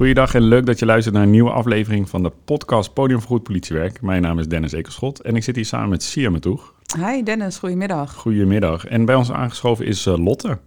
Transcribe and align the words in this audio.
Goeiedag 0.00 0.34
en 0.34 0.42
leuk 0.42 0.66
dat 0.66 0.78
je 0.78 0.86
luistert 0.86 1.14
naar 1.14 1.24
een 1.24 1.30
nieuwe 1.30 1.50
aflevering 1.50 2.08
van 2.08 2.22
de 2.22 2.32
podcast 2.44 2.92
Podium 2.92 3.20
voor 3.20 3.28
Goed 3.28 3.42
Politiewerk. 3.42 4.00
Mijn 4.00 4.22
naam 4.22 4.38
is 4.38 4.48
Dennis 4.48 4.72
Ekerschot 4.72 5.20
en 5.20 5.36
ik 5.36 5.42
zit 5.42 5.56
hier 5.56 5.64
samen 5.64 5.88
met 5.88 6.02
Sia 6.02 6.30
Metoeg. 6.30 6.74
Hi 6.96 7.22
Dennis, 7.22 7.58
goedemiddag. 7.58 8.14
Goedemiddag. 8.14 8.86
En 8.86 9.04
bij 9.04 9.14
ons 9.14 9.32
aangeschoven 9.32 9.86
is 9.86 10.06
uh, 10.06 10.24
Lotte. 10.24 10.58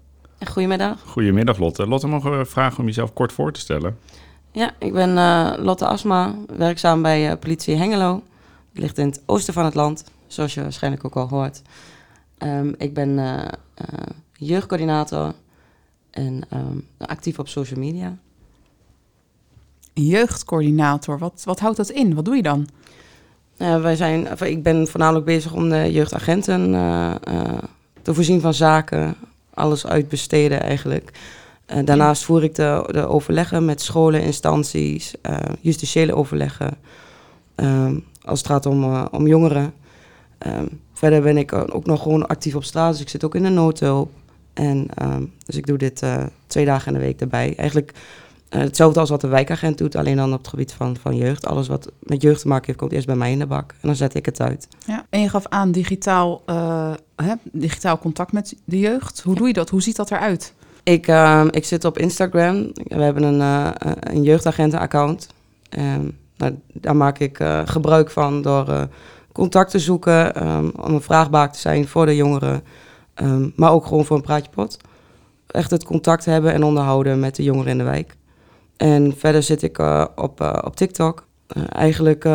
Goedemiddag. 0.47 1.01
Goedemiddag 1.05 1.57
Lotte. 1.57 1.87
Lotte, 1.87 2.07
mogen 2.07 2.37
we 2.37 2.45
vragen 2.45 2.79
om 2.79 2.85
jezelf 2.85 3.13
kort 3.13 3.31
voor 3.31 3.51
te 3.51 3.59
stellen? 3.59 3.97
Ja, 4.51 4.71
ik 4.79 4.93
ben 4.93 5.09
uh, 5.09 5.53
Lotte 5.57 5.85
Asma, 5.85 6.35
werkzaam 6.57 7.01
bij 7.01 7.29
uh, 7.31 7.39
politie 7.39 7.75
Hengelo. 7.75 8.23
Het 8.73 8.81
ligt 8.81 8.97
in 8.97 9.05
het 9.05 9.21
oosten 9.25 9.53
van 9.53 9.65
het 9.65 9.75
land, 9.75 10.03
zoals 10.27 10.53
je 10.53 10.61
waarschijnlijk 10.61 11.05
ook 11.05 11.15
al 11.15 11.27
hoort. 11.27 11.61
Um, 12.37 12.75
ik 12.77 12.93
ben 12.93 13.19
jeugdcoördinator 14.33 15.33
en 16.09 16.41
um, 16.53 16.87
actief 16.97 17.39
op 17.39 17.47
social 17.47 17.79
media. 17.79 18.17
Jeugdcoördinator, 19.93 21.17
wat, 21.17 21.41
wat 21.45 21.59
houdt 21.59 21.77
dat 21.77 21.89
in? 21.89 22.15
Wat 22.15 22.25
doe 22.25 22.35
je 22.35 22.41
dan? 22.41 22.67
Uh, 23.57 23.81
wij 23.81 23.95
zijn, 23.95 24.27
ik 24.43 24.63
ben 24.63 24.87
voornamelijk 24.87 25.25
bezig 25.25 25.53
om 25.53 25.69
de 25.69 25.91
jeugdagenten 25.91 26.73
uh, 26.73 27.15
uh, 27.27 27.57
te 28.01 28.13
voorzien 28.13 28.41
van 28.41 28.53
zaken. 28.53 29.15
Alles 29.53 29.87
uitbesteden 29.87 30.61
eigenlijk. 30.61 31.11
daarnaast 31.85 32.23
voer 32.23 32.43
ik 32.43 32.55
de, 32.55 32.89
de, 32.91 33.07
overleggen 33.07 33.65
met 33.65 33.81
scholen, 33.81 34.21
instanties, 34.21 35.13
justitiële 35.61 36.15
overleggen. 36.15 36.77
als 38.25 38.39
het 38.39 38.47
gaat 38.47 38.65
om, 38.65 39.07
om 39.11 39.27
jongeren. 39.27 39.73
verder 40.93 41.21
ben 41.21 41.37
ik 41.37 41.53
ook 41.53 41.85
nog 41.85 42.01
gewoon 42.01 42.27
actief 42.27 42.55
op 42.55 42.63
straat, 42.63 42.91
dus 42.91 43.01
ik 43.01 43.09
zit 43.09 43.23
ook 43.23 43.35
in 43.35 43.43
de 43.43 43.49
noodhulp. 43.49 44.11
En, 44.53 44.87
dus 45.45 45.55
ik 45.55 45.65
doe 45.65 45.77
dit 45.77 46.03
twee 46.47 46.65
dagen 46.65 46.93
in 46.93 46.99
de 46.99 47.05
week 47.05 47.21
erbij. 47.21 47.53
Eigenlijk 47.57 47.93
uh, 48.53 48.61
hetzelfde 48.61 48.99
als 48.99 49.09
wat 49.09 49.21
de 49.21 49.27
wijkagent 49.27 49.77
doet, 49.77 49.95
alleen 49.95 50.15
dan 50.15 50.33
op 50.33 50.37
het 50.37 50.47
gebied 50.47 50.71
van, 50.71 50.97
van 50.97 51.15
jeugd. 51.15 51.45
Alles 51.45 51.67
wat 51.67 51.91
met 51.99 52.21
jeugd 52.21 52.41
te 52.41 52.47
maken 52.47 52.65
heeft, 52.65 52.77
komt 52.77 52.91
eerst 52.91 53.05
bij 53.05 53.15
mij 53.15 53.31
in 53.31 53.39
de 53.39 53.45
bak. 53.45 53.71
En 53.71 53.87
dan 53.87 53.95
zet 53.95 54.15
ik 54.15 54.25
het 54.25 54.41
uit. 54.41 54.67
Ja, 54.85 55.05
en 55.09 55.21
je 55.21 55.29
gaf 55.29 55.47
aan 55.47 55.71
digitaal, 55.71 56.41
uh, 56.45 56.93
hè, 57.15 57.33
digitaal 57.51 57.97
contact 57.97 58.31
met 58.31 58.55
de 58.65 58.79
jeugd. 58.79 59.21
Hoe 59.21 59.35
doe 59.35 59.47
je 59.47 59.53
dat? 59.53 59.69
Hoe 59.69 59.81
ziet 59.81 59.95
dat 59.95 60.11
eruit? 60.11 60.53
Ik, 60.83 61.07
uh, 61.07 61.45
ik 61.49 61.65
zit 61.65 61.85
op 61.85 61.97
Instagram. 61.97 62.71
We 62.73 63.03
hebben 63.03 63.23
een, 63.23 63.39
uh, 63.39 63.69
een 63.99 64.23
jeugdagenten-account. 64.23 65.27
nou, 66.37 66.59
daar 66.73 66.95
maak 66.95 67.19
ik 67.19 67.39
gebruik 67.65 68.09
van 68.09 68.41
door 68.41 68.87
contact 69.31 69.71
te 69.71 69.79
zoeken, 69.79 70.47
um, 70.47 70.71
om 70.81 70.93
een 70.93 71.01
vraagbaak 71.01 71.53
te 71.53 71.59
zijn 71.59 71.87
voor 71.87 72.05
de 72.05 72.15
jongeren. 72.15 72.63
Um, 73.15 73.53
maar 73.55 73.71
ook 73.71 73.85
gewoon 73.85 74.05
voor 74.05 74.15
een 74.15 74.21
praatje 74.21 74.51
pot. 74.51 74.77
Echt 75.47 75.71
het 75.71 75.83
contact 75.83 76.25
hebben 76.25 76.53
en 76.53 76.63
onderhouden 76.63 77.19
met 77.19 77.35
de 77.35 77.43
jongeren 77.43 77.71
in 77.71 77.77
de 77.77 77.83
wijk. 77.83 78.15
En 78.83 79.13
verder 79.17 79.43
zit 79.43 79.61
ik 79.61 79.79
uh, 79.79 80.05
op, 80.15 80.41
uh, 80.41 80.57
op 80.63 80.75
TikTok. 80.75 81.27
Uh, 81.57 81.63
eigenlijk 81.69 82.27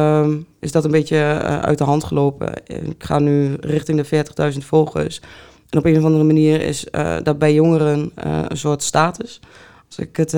is 0.61 0.73
dat 0.73 0.85
een 0.85 0.91
beetje 0.91 1.17
uit 1.63 1.79
de 1.79 1.85
hand 1.85 2.05
gelopen. 2.05 2.53
Ik 2.67 3.05
ga 3.05 3.19
nu 3.19 3.57
richting 3.61 4.03
de 4.03 4.53
40.000 4.53 4.59
volgers. 4.59 5.21
En 5.69 5.79
op 5.79 5.85
een 5.85 5.97
of 5.97 6.05
andere 6.05 6.25
manier 6.25 6.61
is 6.61 6.87
dat 7.23 7.39
bij 7.39 7.55
jongeren 7.55 8.13
een 8.49 8.57
soort 8.57 8.83
status. 8.83 9.41
Als 9.87 9.99
ik 9.99 10.17
het, 10.17 10.33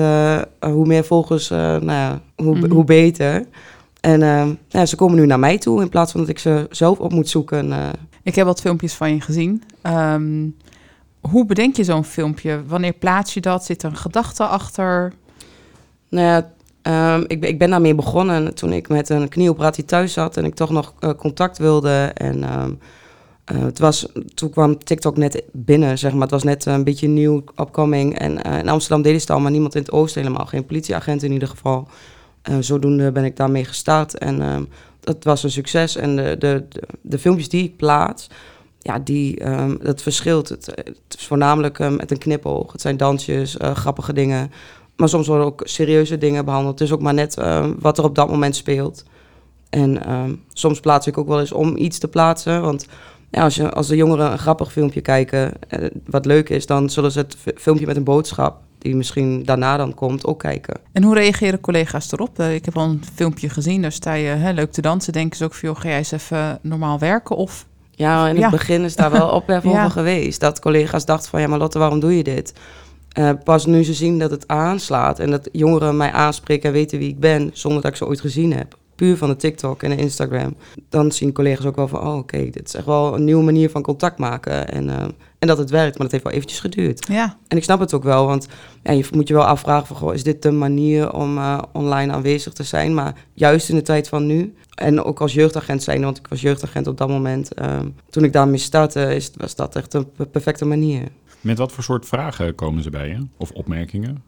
hoe 0.59 0.85
meer 0.85 1.03
volgers, 1.03 1.49
nou 1.49 1.85
ja, 1.85 2.21
hoe, 2.35 2.55
mm 2.55 2.61
-hmm. 2.61 2.71
hoe 2.71 2.83
beter. 2.83 3.45
En 4.01 4.19
ja, 4.67 4.85
ze 4.85 4.95
komen 4.95 5.15
nu 5.15 5.25
naar 5.25 5.39
mij 5.39 5.57
toe 5.57 5.81
in 5.81 5.89
plaats 5.89 6.11
van 6.11 6.21
dat 6.21 6.29
ik 6.29 6.39
ze 6.39 6.67
zelf 6.69 6.99
op 6.99 7.11
moet 7.11 7.29
zoeken. 7.29 7.73
Ik 8.23 8.35
heb 8.35 8.45
wat 8.45 8.61
filmpjes 8.61 8.93
van 8.93 9.13
je 9.13 9.21
gezien. 9.21 9.63
Um, 9.83 10.55
hoe 11.21 11.45
bedenk 11.45 11.75
je 11.75 11.83
zo'n 11.83 12.03
filmpje? 12.03 12.63
Wanneer 12.67 12.93
plaats 12.93 13.33
je 13.33 13.41
dat? 13.41 13.65
Zit 13.65 13.83
er 13.83 13.89
een 13.89 13.95
gedachte 13.97 14.45
achter? 14.45 15.13
Nou 16.11 16.25
ja, 16.25 16.51
um, 17.15 17.23
ik, 17.27 17.45
ik 17.45 17.59
ben 17.59 17.69
daarmee 17.69 17.95
begonnen 17.95 18.55
toen 18.55 18.73
ik 18.73 18.89
met 18.89 19.09
een 19.09 19.29
knieoperatie 19.29 19.85
thuis 19.85 20.13
zat 20.13 20.37
en 20.37 20.45
ik 20.45 20.55
toch 20.55 20.69
nog 20.69 20.93
uh, 20.99 21.09
contact 21.09 21.57
wilde. 21.57 22.11
En 22.13 22.59
um, 22.61 22.79
uh, 23.53 23.63
het 23.63 23.79
was, 23.79 24.07
toen 24.33 24.49
kwam 24.49 24.83
TikTok 24.83 25.17
net 25.17 25.43
binnen, 25.51 25.97
zeg 25.97 26.11
maar. 26.11 26.21
Het 26.21 26.31
was 26.31 26.43
net 26.43 26.65
een 26.65 26.83
beetje 26.83 27.07
nieuw, 27.07 27.43
upcoming. 27.59 28.19
En 28.19 28.47
uh, 28.47 28.57
in 28.57 28.69
Amsterdam 28.69 29.01
deden 29.01 29.19
ze 29.19 29.25
het 29.25 29.35
al, 29.35 29.41
maar 29.41 29.51
niemand 29.51 29.75
in 29.75 29.81
het 29.81 29.91
oosten 29.91 30.21
helemaal. 30.21 30.45
Geen 30.45 30.65
politieagent 30.65 31.23
in 31.23 31.31
ieder 31.31 31.47
geval. 31.47 31.87
zodoende 32.59 33.11
ben 33.11 33.25
ik 33.25 33.35
daarmee 33.35 33.65
gestart 33.65 34.17
en 34.17 34.41
um, 34.41 34.67
dat 34.99 35.23
was 35.23 35.43
een 35.43 35.51
succes. 35.51 35.95
En 35.95 36.15
de, 36.15 36.35
de, 36.39 36.63
de, 37.01 37.19
filmpjes 37.19 37.49
die 37.49 37.63
ik 37.63 37.77
plaats, 37.77 38.27
ja, 38.79 38.99
die, 38.99 39.43
dat 39.81 40.01
verschilt. 40.01 40.49
Het, 40.49 40.65
het 40.65 41.15
is 41.17 41.27
voornamelijk 41.27 41.79
met 41.79 42.11
een 42.11 42.17
knipoog. 42.17 42.71
Het 42.71 42.81
zijn 42.81 42.97
dansjes, 42.97 43.55
grappige 43.59 44.13
dingen. 44.13 44.51
Maar 45.01 45.09
soms 45.09 45.27
worden 45.27 45.45
ook 45.45 45.61
serieuze 45.63 46.17
dingen 46.17 46.45
behandeld. 46.45 46.79
Het 46.79 46.87
is 46.87 46.93
ook 46.93 47.01
maar 47.01 47.13
net 47.13 47.37
uh, 47.39 47.65
wat 47.79 47.97
er 47.97 48.03
op 48.03 48.15
dat 48.15 48.29
moment 48.29 48.55
speelt. 48.55 49.03
En 49.69 49.95
uh, 50.07 50.23
soms 50.53 50.79
plaats 50.79 51.07
ik 51.07 51.17
ook 51.17 51.27
wel 51.27 51.39
eens 51.39 51.51
om 51.51 51.77
iets 51.77 51.97
te 51.97 52.07
plaatsen. 52.07 52.61
Want 52.61 52.85
ja, 53.31 53.43
als, 53.43 53.55
je, 53.55 53.71
als 53.71 53.87
de 53.87 53.95
jongeren 53.95 54.31
een 54.31 54.39
grappig 54.39 54.71
filmpje 54.71 55.01
kijken, 55.01 55.53
uh, 55.69 55.87
wat 56.05 56.25
leuk 56.25 56.49
is, 56.49 56.65
dan 56.65 56.89
zullen 56.89 57.11
ze 57.11 57.19
het 57.19 57.37
filmpje 57.55 57.85
met 57.85 57.95
een 57.95 58.03
boodschap, 58.03 58.57
die 58.77 58.95
misschien 58.95 59.43
daarna 59.43 59.77
dan 59.77 59.93
komt, 59.93 60.25
ook 60.25 60.39
kijken. 60.39 60.79
En 60.91 61.03
hoe 61.03 61.15
reageren 61.15 61.59
collega's 61.59 62.11
erop? 62.11 62.39
Uh, 62.39 62.53
ik 62.53 62.65
heb 62.65 62.77
al 62.77 62.83
een 62.83 63.03
filmpje 63.15 63.49
gezien, 63.49 63.81
daar 63.81 63.91
sta 63.91 64.13
je 64.13 64.27
hè, 64.27 64.51
leuk 64.51 64.71
te 64.71 64.81
dansen. 64.81 65.13
Denken 65.13 65.37
ze 65.37 65.43
ook 65.43 65.53
van, 65.53 65.69
joh, 65.69 65.79
ga 65.79 65.87
jij 65.87 65.97
eens 65.97 66.11
even 66.11 66.59
normaal 66.61 66.99
werken? 66.99 67.35
Of 67.35 67.65
ja, 67.91 68.27
in 68.27 68.35
het 68.35 68.43
ja. 68.43 68.49
begin 68.49 68.83
is 68.83 68.95
daar 68.95 69.11
wel 69.11 69.29
ophef 69.39 69.65
over 69.65 69.91
geweest. 69.91 70.39
Dat 70.39 70.59
collega's 70.59 71.05
dachten 71.05 71.29
van, 71.29 71.41
ja, 71.41 71.47
maar 71.47 71.59
Lotte, 71.59 71.79
waarom 71.79 71.99
doe 71.99 72.17
je 72.17 72.23
dit? 72.23 72.53
Uh, 73.19 73.29
pas 73.43 73.65
nu 73.65 73.83
ze 73.83 73.93
zien 73.93 74.19
dat 74.19 74.31
het 74.31 74.47
aanslaat 74.47 75.19
en 75.19 75.31
dat 75.31 75.49
jongeren 75.51 75.97
mij 75.97 76.11
aanspreken 76.11 76.67
en 76.67 76.75
weten 76.75 76.99
wie 76.99 77.09
ik 77.09 77.19
ben, 77.19 77.49
zonder 77.53 77.81
dat 77.81 77.91
ik 77.91 77.97
ze 77.97 78.07
ooit 78.07 78.21
gezien 78.21 78.53
heb. 78.53 78.79
Puur 78.95 79.17
van 79.17 79.29
de 79.29 79.35
TikTok 79.35 79.83
en 79.83 79.89
de 79.89 79.95
Instagram. 79.95 80.55
Dan 80.89 81.11
zien 81.11 81.33
collega's 81.33 81.65
ook 81.65 81.75
wel 81.75 81.87
van, 81.87 81.99
oh 81.99 82.07
oké, 82.07 82.17
okay, 82.17 82.49
dit 82.49 82.67
is 82.67 82.75
echt 82.75 82.85
wel 82.85 83.15
een 83.15 83.23
nieuwe 83.23 83.43
manier 83.43 83.69
van 83.69 83.81
contact 83.81 84.17
maken. 84.17 84.71
En, 84.71 84.87
uh, 84.87 84.95
en 85.39 85.47
dat 85.47 85.57
het 85.57 85.69
werkt, 85.69 85.91
maar 85.91 86.01
dat 86.01 86.11
heeft 86.11 86.23
wel 86.23 86.33
eventjes 86.33 86.59
geduurd. 86.59 87.07
Ja. 87.07 87.37
En 87.47 87.57
ik 87.57 87.63
snap 87.63 87.79
het 87.79 87.93
ook 87.93 88.03
wel, 88.03 88.25
want 88.25 88.47
ja, 88.83 88.91
je 88.91 89.05
moet 89.11 89.27
je 89.27 89.33
wel 89.33 89.45
afvragen 89.45 89.87
van, 89.87 89.95
goh, 89.95 90.13
is 90.13 90.23
dit 90.23 90.41
de 90.41 90.51
manier 90.51 91.13
om 91.13 91.37
uh, 91.37 91.61
online 91.73 92.13
aanwezig 92.13 92.53
te 92.53 92.63
zijn? 92.63 92.93
Maar 92.93 93.15
juist 93.33 93.69
in 93.69 93.75
de 93.75 93.81
tijd 93.81 94.07
van 94.07 94.25
nu, 94.25 94.55
en 94.75 95.03
ook 95.03 95.21
als 95.21 95.33
jeugdagent 95.33 95.83
zijn, 95.83 96.01
want 96.01 96.17
ik 96.17 96.27
was 96.27 96.41
jeugdagent 96.41 96.87
op 96.87 96.97
dat 96.97 97.09
moment. 97.09 97.59
Uh, 97.61 97.79
toen 98.09 98.23
ik 98.23 98.33
daarmee 98.33 98.57
startte, 98.57 99.15
is, 99.15 99.31
was 99.37 99.55
dat 99.55 99.75
echt 99.75 99.93
een 99.93 100.07
perfecte 100.31 100.65
manier. 100.65 101.03
Met 101.41 101.57
wat 101.57 101.71
voor 101.71 101.83
soort 101.83 102.05
vragen 102.05 102.55
komen 102.55 102.83
ze 102.83 102.89
bij 102.89 103.07
je? 103.07 103.27
Of 103.37 103.51
opmerkingen? 103.51 104.23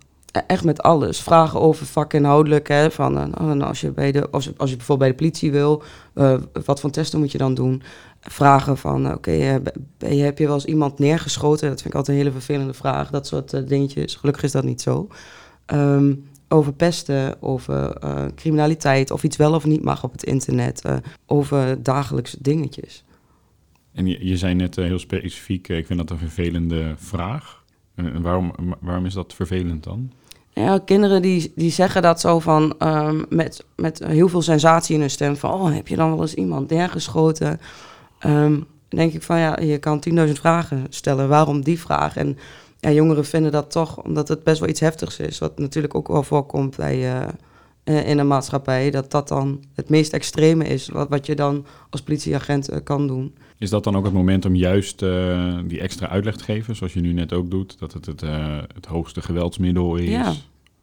Echt 0.47 0.63
met 0.63 0.81
alles. 0.81 1.21
Vragen 1.21 1.61
over 1.61 1.85
vakinhoudelijk. 1.85 2.67
Hè, 2.67 2.91
van, 2.91 3.17
uh, 3.17 3.61
als, 3.67 3.81
je 3.81 3.91
bij 3.91 4.11
de, 4.11 4.29
als, 4.29 4.45
je 4.45 4.53
bijvoorbeeld 4.53 4.99
bij 4.99 5.09
de 5.09 5.15
politie 5.15 5.51
wil, 5.51 5.83
uh, 6.15 6.35
wat 6.65 6.79
voor 6.79 6.89
testen 6.89 7.19
moet 7.19 7.31
je 7.31 7.37
dan 7.37 7.53
doen? 7.53 7.81
Vragen 8.21 8.77
van, 8.77 9.05
oké, 9.05 9.15
okay, 9.15 9.61
uh, 9.99 10.23
heb 10.23 10.37
je 10.37 10.45
wel 10.45 10.53
eens 10.53 10.65
iemand 10.65 10.99
neergeschoten? 10.99 11.69
Dat 11.69 11.81
vind 11.81 11.93
ik 11.93 11.99
altijd 11.99 12.17
een 12.17 12.23
hele 12.23 12.35
vervelende 12.35 12.73
vraag. 12.73 13.09
Dat 13.09 13.27
soort 13.27 13.67
dingetjes. 13.67 14.15
Gelukkig 14.15 14.43
is 14.43 14.51
dat 14.51 14.63
niet 14.63 14.81
zo. 14.81 15.07
Um, 15.73 16.29
over 16.47 16.73
pesten, 16.73 17.41
over 17.41 17.97
criminaliteit, 18.35 19.11
of 19.11 19.23
iets 19.23 19.37
wel 19.37 19.53
of 19.53 19.65
niet 19.65 19.83
mag 19.83 20.03
op 20.03 20.11
het 20.11 20.23
internet, 20.23 20.81
over 21.25 21.83
dagelijkse 21.83 22.37
dingetjes. 22.41 23.03
En 23.93 24.05
je, 24.05 24.37
zei 24.37 24.53
net 24.53 24.77
uh, 24.77 24.85
heel 24.85 24.99
specifiek, 24.99 25.67
ik 25.67 25.85
vind 25.85 25.99
dat 25.99 26.09
een 26.09 26.17
vervelende 26.17 26.93
vraag. 26.97 27.63
En 27.95 28.21
waarom, 28.21 28.53
waarom 28.79 29.05
is 29.05 29.13
dat 29.13 29.33
vervelend 29.33 29.83
dan? 29.83 30.11
Ja, 30.53 30.79
kinderen 30.85 31.21
die, 31.21 31.51
die 31.55 31.71
zeggen 31.71 32.01
dat 32.01 32.19
zo 32.19 32.39
van 32.39 32.75
um, 32.79 33.25
met, 33.29 33.65
met 33.75 34.05
heel 34.05 34.29
veel 34.29 34.41
sensatie 34.41 34.95
in 34.95 34.99
hun 34.99 35.09
stem. 35.09 35.35
Van, 35.35 35.51
oh, 35.51 35.73
heb 35.73 35.87
je 35.87 35.95
dan 35.95 36.09
wel 36.09 36.21
eens 36.21 36.33
iemand 36.33 36.69
neergeschoten? 36.69 37.59
Um, 38.25 38.65
denk 38.89 39.13
ik 39.13 39.21
van, 39.21 39.39
ja, 39.39 39.59
je 39.59 39.77
kan 39.77 40.03
10.000 40.09 40.31
vragen 40.31 40.85
stellen. 40.89 41.27
Waarom 41.27 41.63
die 41.63 41.79
vraag? 41.79 42.17
En 42.17 42.37
jongeren 42.79 43.25
vinden 43.25 43.51
dat 43.51 43.71
toch, 43.71 44.03
omdat 44.03 44.27
het 44.27 44.43
best 44.43 44.59
wel 44.59 44.69
iets 44.69 44.79
heftigs 44.79 45.19
is. 45.19 45.39
Wat 45.39 45.59
natuurlijk 45.59 45.95
ook 45.95 46.07
wel 46.07 46.23
voorkomt 46.23 46.75
bij, 46.75 47.27
in 47.83 48.17
een 48.19 48.27
maatschappij. 48.27 48.91
Dat 48.91 49.11
dat 49.11 49.27
dan 49.27 49.63
het 49.75 49.89
meest 49.89 50.13
extreme 50.13 50.65
is 50.65 50.89
wat, 50.89 51.09
wat 51.09 51.25
je 51.25 51.35
dan 51.35 51.65
als 51.89 52.01
politieagent 52.01 52.83
kan 52.83 53.07
doen. 53.07 53.35
Is 53.63 53.69
dat 53.69 53.83
dan 53.83 53.95
ook 53.95 54.05
het 54.05 54.13
moment 54.13 54.45
om 54.45 54.55
juist 54.55 55.01
uh, 55.01 55.57
die 55.65 55.79
extra 55.79 56.07
uitleg 56.07 56.35
te 56.35 56.43
geven, 56.43 56.75
zoals 56.75 56.93
je 56.93 56.99
nu 56.99 57.13
net 57.13 57.33
ook 57.33 57.51
doet? 57.51 57.79
Dat 57.79 57.93
het 57.93 58.05
het, 58.05 58.21
het 58.73 58.85
hoogste 58.85 59.21
geweldsmiddel 59.21 59.95
is? 59.95 60.09
Ja. 60.09 60.33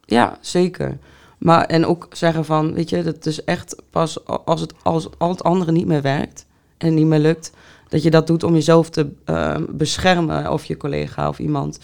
ja, 0.05 0.39
zeker. 0.41 0.99
Maar 1.39 1.65
en 1.65 1.87
ook 1.87 2.07
zeggen 2.11 2.45
van, 2.45 2.75
weet 2.75 2.91
je, 2.91 3.03
dat 3.03 3.27
is 3.27 3.45
echt 3.45 3.77
pas 3.91 4.27
als 4.27 4.61
het, 4.61 4.75
als 4.83 5.09
al 5.19 5.29
het 5.29 5.43
andere 5.43 5.73
niet 5.73 5.87
meer 5.87 6.03
werkt 6.03 6.47
en 6.77 6.95
niet 6.95 7.07
meer 7.07 7.19
lukt, 7.19 7.53
dat 7.89 8.03
je 8.03 8.11
dat 8.11 8.27
doet 8.27 8.43
om 8.43 8.55
jezelf 8.55 8.91
te 8.91 9.11
uh, 9.27 9.57
beschermen 9.69 10.53
of 10.53 10.65
je 10.65 10.77
collega 10.77 11.29
of 11.29 11.39
iemand. 11.39 11.81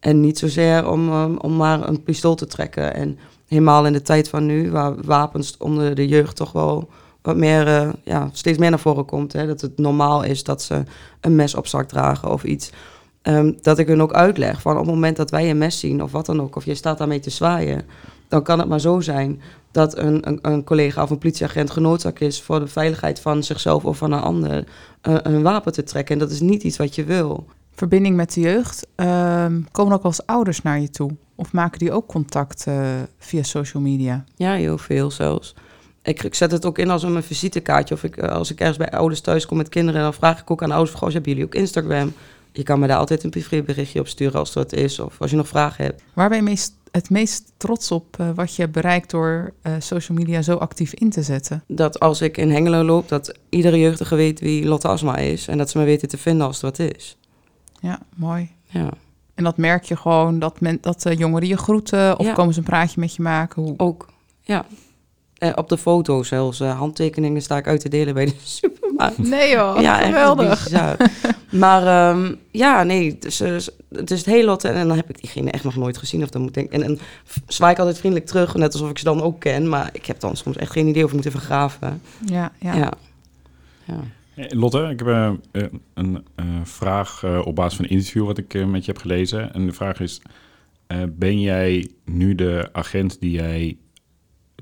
En 0.00 0.20
niet 0.20 0.38
zozeer 0.38 0.90
om, 0.90 1.12
um, 1.12 1.38
om 1.38 1.56
maar 1.56 1.88
een 1.88 2.02
pistool 2.02 2.34
te 2.34 2.46
trekken. 2.46 2.94
En 2.94 3.18
helemaal 3.46 3.86
in 3.86 3.92
de 3.92 4.02
tijd 4.02 4.28
van 4.28 4.46
nu, 4.46 4.70
waar 4.70 4.94
wapens 5.04 5.56
onder 5.56 5.94
de 5.94 6.08
jeugd 6.08 6.36
toch 6.36 6.52
wel 6.52 6.88
wat 7.22 7.36
meer, 7.36 7.66
uh, 7.66 7.92
ja, 8.04 8.28
steeds 8.32 8.58
meer 8.58 8.70
naar 8.70 8.78
voren 8.78 9.04
komt. 9.04 9.32
Hè? 9.32 9.46
Dat 9.46 9.60
het 9.60 9.78
normaal 9.78 10.22
is 10.22 10.44
dat 10.44 10.62
ze 10.62 10.82
een 11.20 11.36
mes 11.36 11.54
op 11.54 11.66
zak 11.66 11.88
dragen 11.88 12.32
of 12.32 12.44
iets. 12.44 12.70
Um, 13.22 13.58
dat 13.62 13.78
ik 13.78 13.86
hun 13.86 14.02
ook 14.02 14.12
uitleg 14.12 14.60
van 14.60 14.72
op 14.72 14.78
het 14.78 14.94
moment 14.94 15.16
dat 15.16 15.30
wij 15.30 15.50
een 15.50 15.58
mes 15.58 15.78
zien 15.78 16.02
of 16.02 16.12
wat 16.12 16.26
dan 16.26 16.40
ook, 16.40 16.56
of 16.56 16.64
je 16.64 16.74
staat 16.74 16.98
daarmee 16.98 17.20
te 17.20 17.30
zwaaien, 17.30 17.86
dan 18.28 18.42
kan 18.42 18.58
het 18.58 18.68
maar 18.68 18.80
zo 18.80 19.00
zijn 19.00 19.40
dat 19.70 19.98
een, 19.98 20.28
een, 20.28 20.38
een 20.42 20.64
collega 20.64 21.02
of 21.02 21.10
een 21.10 21.18
politieagent 21.18 21.70
genoodzaakt 21.70 22.20
is 22.20 22.42
voor 22.42 22.60
de 22.60 22.66
veiligheid 22.66 23.20
van 23.20 23.42
zichzelf 23.42 23.84
of 23.84 23.96
van 23.96 24.12
een 24.12 24.20
ander 24.20 24.64
een, 25.00 25.28
een 25.28 25.42
wapen 25.42 25.72
te 25.72 25.82
trekken. 25.82 26.14
En 26.14 26.20
dat 26.20 26.30
is 26.30 26.40
niet 26.40 26.62
iets 26.62 26.76
wat 26.76 26.94
je 26.94 27.04
wil. 27.04 27.46
Verbinding 27.72 28.16
met 28.16 28.34
de 28.34 28.40
jeugd. 28.40 28.86
Ehm, 28.94 29.60
komen 29.70 29.92
ook 29.92 30.02
als 30.02 30.26
ouders 30.26 30.62
naar 30.62 30.80
je 30.80 30.90
toe? 30.90 31.10
Of 31.34 31.52
maken 31.52 31.78
die 31.78 31.92
ook 31.92 32.06
contact 32.06 32.66
eh, 32.66 32.86
via 33.18 33.42
social 33.42 33.82
media? 33.82 34.24
Ja, 34.36 34.52
heel 34.52 34.78
veel 34.78 35.10
zelfs. 35.10 35.54
Ik, 36.08 36.22
ik 36.22 36.34
zet 36.34 36.50
het 36.50 36.66
ook 36.66 36.78
in 36.78 36.90
als 36.90 37.02
een 37.02 37.22
visitekaartje. 37.22 37.94
Of 37.94 38.04
ik, 38.04 38.16
eh, 38.16 38.28
als 38.28 38.50
ik 38.50 38.58
ergens 38.58 38.78
bij 38.78 38.90
ouders 38.90 39.20
thuis 39.20 39.46
kom 39.46 39.56
met 39.56 39.68
kinderen, 39.68 40.00
dan 40.00 40.14
vraag 40.14 40.40
ik 40.40 40.50
ook 40.50 40.62
aan 40.62 40.68
de 40.68 40.74
ouders: 40.74 40.96
Goh, 40.96 41.12
hebben 41.12 41.30
jullie 41.30 41.44
ook 41.46 41.54
Instagram? 41.54 42.12
Je 42.52 42.62
kan 42.62 42.78
me 42.78 42.86
daar 42.86 42.98
altijd 42.98 43.24
een 43.24 43.30
privéberichtje 43.30 44.00
op 44.00 44.08
sturen 44.08 44.38
als 44.38 44.52
dat 44.52 44.72
is. 44.72 44.98
Of 44.98 45.20
als 45.20 45.30
je 45.30 45.36
nog 45.36 45.48
vragen 45.48 45.84
hebt. 45.84 46.02
Waar 46.12 46.28
ben 46.28 46.38
je 46.38 46.44
meest, 46.44 46.72
het 46.90 47.10
meest 47.10 47.52
trots 47.56 47.90
op 47.90 48.16
uh, 48.20 48.30
wat 48.34 48.54
je 48.54 48.68
bereikt 48.68 49.10
door 49.10 49.52
uh, 49.62 49.72
social 49.78 50.18
media 50.18 50.42
zo 50.42 50.54
actief 50.56 50.94
in 50.94 51.10
te 51.10 51.22
zetten? 51.22 51.64
Dat 51.66 52.00
als 52.00 52.20
ik 52.20 52.36
in 52.36 52.50
Hengelo 52.50 52.82
loop, 52.82 53.08
dat 53.08 53.34
iedere 53.48 53.78
jeugdige 53.78 54.14
weet 54.14 54.40
wie 54.40 54.64
Lotte 54.66 54.88
Asma 54.88 55.16
is. 55.16 55.48
En 55.48 55.58
dat 55.58 55.70
ze 55.70 55.78
me 55.78 55.84
weten 55.84 56.08
te 56.08 56.18
vinden 56.18 56.46
als 56.46 56.60
het 56.60 56.78
wat 56.78 56.92
is. 56.96 57.16
Ja, 57.80 57.98
mooi. 58.14 58.50
Ja. 58.66 58.90
En 59.34 59.44
dat 59.44 59.56
merk 59.56 59.84
je 59.84 59.96
gewoon, 59.96 60.38
dat, 60.38 60.60
men, 60.60 60.78
dat 60.80 61.06
uh, 61.06 61.18
jongeren 61.18 61.48
je 61.48 61.56
groeten 61.56 62.18
of 62.18 62.26
Ja. 62.26 62.32
komen 62.32 62.52
ze 62.52 62.58
een 62.58 62.64
praatje 62.66 63.00
met 63.00 63.14
je 63.14 63.22
maken? 63.22 63.62
Hoe... 63.62 63.74
Ook, 63.76 64.08
ja. 64.42 64.66
En 65.38 65.56
op 65.56 65.68
de 65.68 65.78
foto 65.78 66.22
zelfs. 66.22 66.60
eh, 66.60 66.78
handtekeningen 66.78 67.42
sta 67.42 67.56
ik 67.56 67.66
uit 67.66 67.80
te 67.80 67.88
delen 67.88 68.14
bij 68.14 68.24
de 68.24 68.34
supermarkt. 68.60 69.18
Nee 69.18 69.50
joh, 69.50 69.80
ja, 69.80 69.96
geweldig. 69.96 70.64
bizar. 70.64 70.96
maar 71.50 71.86
ehm, 71.86 72.34
ja, 72.50 72.82
nee, 72.82 73.10
het 73.10 73.24
is, 73.24 73.40
eh, 73.40 73.52
het 73.92 74.10
is 74.10 74.18
het 74.18 74.26
heel 74.26 74.44
Lotte. 74.44 74.68
En 74.68 74.88
dan 74.88 74.96
heb 74.96 75.08
ik 75.10 75.20
diegene 75.20 75.50
echt 75.50 75.64
nog 75.64 75.76
nooit 75.76 75.98
gezien. 75.98 76.22
Of 76.22 76.28
dan 76.30 76.42
moet 76.42 76.56
ik, 76.56 76.72
en 76.72 76.80
dan 76.80 76.98
zwaai 77.46 77.72
ik 77.72 77.78
altijd 77.78 77.98
vriendelijk 77.98 78.28
terug, 78.28 78.54
net 78.54 78.72
alsof 78.72 78.90
ik 78.90 78.98
ze 78.98 79.04
dan 79.04 79.22
ook 79.22 79.40
ken. 79.40 79.68
Maar 79.68 79.90
ik 79.92 80.06
heb 80.06 80.20
dan 80.20 80.36
soms 80.36 80.56
echt 80.56 80.72
geen 80.72 80.86
idee 80.86 81.04
of 81.04 81.10
ik 81.10 81.16
moet 81.16 81.26
even 81.26 81.40
graven. 81.40 82.02
Ja, 82.26 82.52
ja. 82.60 82.74
Ja. 82.76 82.92
ja. 83.84 84.00
Lotte, 84.48 84.82
ik 84.90 84.98
heb 84.98 85.08
eh, 85.08 85.26
eh, 85.50 85.62
een 85.94 86.24
eh, 86.34 86.44
vraag 86.64 87.22
eh, 87.24 87.40
op 87.44 87.54
basis 87.54 87.76
van 87.76 87.84
een 87.84 87.90
interview 87.90 88.24
wat 88.26 88.38
ik 88.38 88.54
eh, 88.54 88.64
met 88.66 88.84
je 88.84 88.92
heb 88.92 89.00
gelezen. 89.00 89.54
En 89.54 89.66
de 89.66 89.72
vraag 89.72 90.00
is, 90.00 90.20
eh, 90.86 90.98
ben 91.08 91.40
jij 91.40 91.88
nu 92.04 92.34
de 92.34 92.68
agent 92.72 93.20
die 93.20 93.30
jij 93.30 93.76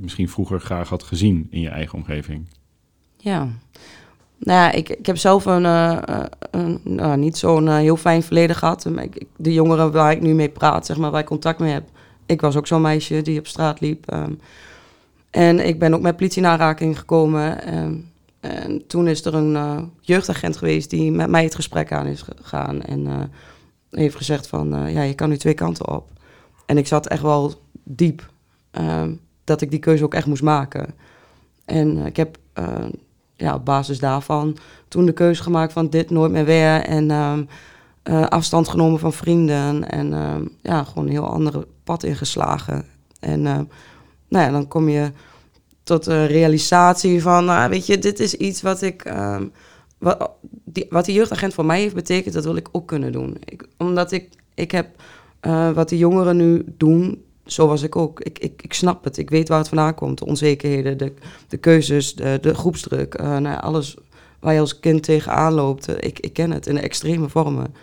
misschien 0.01 0.29
vroeger 0.29 0.61
graag 0.61 0.89
had 0.89 1.03
gezien 1.03 1.47
in 1.51 1.61
je 1.61 1.69
eigen 1.69 1.99
omgeving? 1.99 2.47
Ja. 3.17 3.49
Nou 4.39 4.61
ja, 4.61 4.73
ik, 4.73 4.89
ik 4.89 5.07
heb 5.07 5.17
zelf 5.17 5.45
een, 5.45 5.65
eh, 5.65 6.23
een 6.51 6.81
nou, 6.83 7.17
niet 7.17 7.37
zo'n 7.37 7.69
eh, 7.69 7.77
heel 7.77 7.97
fijn 7.97 8.23
verleden 8.23 8.57
gehad. 8.57 8.85
Ik, 8.85 9.25
de 9.37 9.53
jongeren 9.53 9.93
waar 9.93 10.13
ik 10.13 10.21
nu 10.21 10.35
mee 10.35 10.49
praat, 10.49 10.87
zeg 10.87 10.97
maar, 10.97 11.11
waar 11.11 11.21
ik 11.21 11.27
contact 11.27 11.59
mee 11.59 11.73
heb. 11.73 11.89
Ik 12.27 12.41
was 12.41 12.57
ook 12.57 12.67
zo'n 12.67 12.81
meisje 12.81 13.23
die 13.23 13.39
op 13.39 13.47
straat 13.47 13.81
liep. 13.81 14.11
ehm. 14.11 14.33
en 15.31 15.67
ik 15.67 15.79
ben 15.79 15.95
ook 15.95 16.01
met 16.01 16.17
politie 16.17 16.43
in 16.43 16.49
aanraking 16.49 16.99
gekomen. 16.99 17.63
ehm. 17.63 17.95
en 18.41 18.87
toen 18.87 19.09
is 19.09 19.25
er 19.25 19.35
een 19.35 19.91
jeugdagent 20.01 20.57
geweest 20.57 20.91
die 20.91 21.11
met 21.13 21.29
mij 21.29 21.45
het 21.45 21.55
gesprek 21.55 21.93
aan 21.93 22.07
is 22.07 22.23
gegaan. 22.23 22.83
En 22.83 23.31
heeft 23.91 24.17
gezegd 24.17 24.47
van, 24.47 24.93
ja, 24.93 25.03
je 25.03 25.15
kan 25.15 25.29
nu 25.29 25.37
twee 25.37 25.55
kanten 25.55 25.89
op. 25.89 26.11
En 26.67 26.79
ik 26.79 26.87
zat 26.87 27.07
echt 27.07 27.23
wel 27.23 27.55
diep. 27.85 28.31
ehm, 28.71 29.13
dat 29.47 29.61
ik 29.61 29.71
die 29.71 29.81
keuze 29.81 30.05
ook 30.05 30.15
echt 30.15 30.27
moest 30.27 30.43
maken. 30.43 30.95
En 31.65 31.99
eh, 31.99 32.07
ik 32.07 32.17
heb 32.17 32.39
eh, 32.53 32.85
ja, 33.35 33.55
op 33.55 33.65
basis 33.65 33.99
daarvan 33.99 34.57
toen 34.89 35.07
de 35.07 35.13
keuze 35.13 35.43
gemaakt 35.43 35.73
van 35.73 35.91
dit 35.91 36.11
nooit 36.11 36.33
meer 36.33 36.45
weer. 36.45 36.85
En 36.85 37.11
ehm, 37.11 37.45
eh, 38.03 38.27
afstand 38.27 38.69
genomen 38.69 38.99
van 38.99 39.13
vrienden. 39.13 39.91
En 39.91 40.13
ehm, 40.13 40.45
ja, 40.63 40.85
gewoon 40.85 41.05
een 41.05 41.11
heel 41.11 41.29
andere 41.29 41.67
pad 41.85 42.03
ingeslagen. 42.03 42.85
En 43.21 43.47
ehm, 43.47 43.65
nou 44.29 44.45
ja, 44.45 44.51
dan 44.51 44.69
kom 44.69 44.89
je 44.89 45.13
tot 45.83 46.05
de 46.05 46.25
realisatie 46.25 47.23
van, 47.23 47.45
nou, 47.45 47.71
weet 47.71 47.87
je, 47.87 47.99
dit 47.99 48.21
is 48.21 48.35
iets 48.35 48.63
wat 48.63 48.83
ik... 48.83 49.13
wat, 49.99 50.31
die, 50.65 50.87
wat 50.91 51.05
die 51.05 51.15
jeugdagent 51.15 51.55
voor 51.55 51.65
mij 51.65 51.81
heeft 51.81 51.95
betekend, 51.95 52.35
dat 52.35 52.45
wil 52.45 52.57
ik 52.57 52.69
ook 52.73 52.87
kunnen 52.89 53.13
doen. 53.13 53.37
Ik, 53.45 53.69
omdat 53.79 54.13
ik, 54.13 54.29
ik 54.55 54.71
heb 54.71 54.89
wat 55.75 55.89
die 55.89 55.99
jongeren 55.99 56.37
nu 56.37 56.65
doen, 56.77 57.25
zo 57.47 57.67
was 57.67 57.83
ik 57.83 57.97
ook. 57.97 58.21
Ik, 58.21 58.39
ik, 58.39 58.63
ik 58.63 58.73
snap 58.73 59.05
het, 59.05 59.19
ik 59.19 59.31
weet 59.31 59.49
waar 59.49 59.59
het 59.59 59.69
vandaan 59.69 59.95
komt. 59.95 60.19
De 60.19 60.27
onzekerheden, 60.27 60.99
de, 60.99 61.13
de 61.49 61.57
keuzes, 61.57 62.15
de, 62.15 62.39
de 62.41 62.55
groepsdruk, 62.55 63.15
eh, 63.15 63.37
nou, 63.37 63.61
alles 63.61 63.97
waar 64.41 64.55
je 64.55 64.61
als 64.61 64.81
kind 64.81 65.03
tegenaan 65.03 65.53
loopt. 65.53 65.89
eh, 65.89 65.95
ik, 66.09 66.19
ik 66.21 66.33
ken 66.33 66.51
het 66.51 66.67
in 66.67 66.79
extreme 66.79 67.29
vormen. 67.29 67.75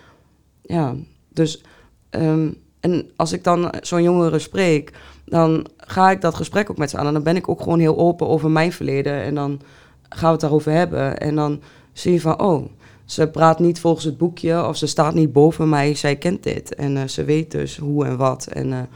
Ja, 0.62 0.96
dus... 1.30 1.64
ehm, 2.10 2.50
en 2.80 3.10
als 3.16 3.32
ik 3.32 3.44
dan 3.44 3.74
zo'n 3.82 4.04
jongere 4.04 4.40
spreek, 4.40 4.92
dan 5.26 5.68
ga 5.78 6.12
ik 6.12 6.22
dat 6.22 6.36
gesprek 6.36 6.70
ook 6.70 6.78
met 6.78 6.90
ze 6.90 6.98
aan. 6.98 7.08
En 7.08 7.14
dan 7.14 7.24
ben 7.24 7.36
ik 7.36 7.50
ook 7.50 7.62
gewoon 7.62 7.80
heel 7.80 7.98
open 7.98 8.28
over 8.28 8.50
mijn 8.52 8.72
verleden. 8.72 9.22
En 9.22 9.36
dan 9.36 9.62
gaan 10.10 10.26
we 10.26 10.32
het 10.32 10.40
daarover 10.42 10.72
hebben. 10.72 11.18
En 11.18 11.36
dan 11.36 11.62
zie 11.94 12.14
je 12.14 12.22
van, 12.22 12.40
oh, 12.42 12.66
ze 13.06 13.28
praat 13.28 13.60
niet 13.60 13.80
volgens 13.80 14.06
het 14.06 14.18
boekje... 14.18 14.68
of 14.68 14.78
ze 14.78 14.88
staat 14.88 15.14
niet 15.14 15.34
boven 15.34 15.70
mij, 15.70 15.96
zij 15.96 16.16
kent 16.16 16.44
dit. 16.44 16.76
En 16.76 16.98
eh, 16.98 17.08
ze 17.08 17.24
weet 17.24 17.52
dus 17.52 17.78
hoe 17.78 18.06
en 18.06 18.18
wat. 18.18 18.48
En 18.48 18.90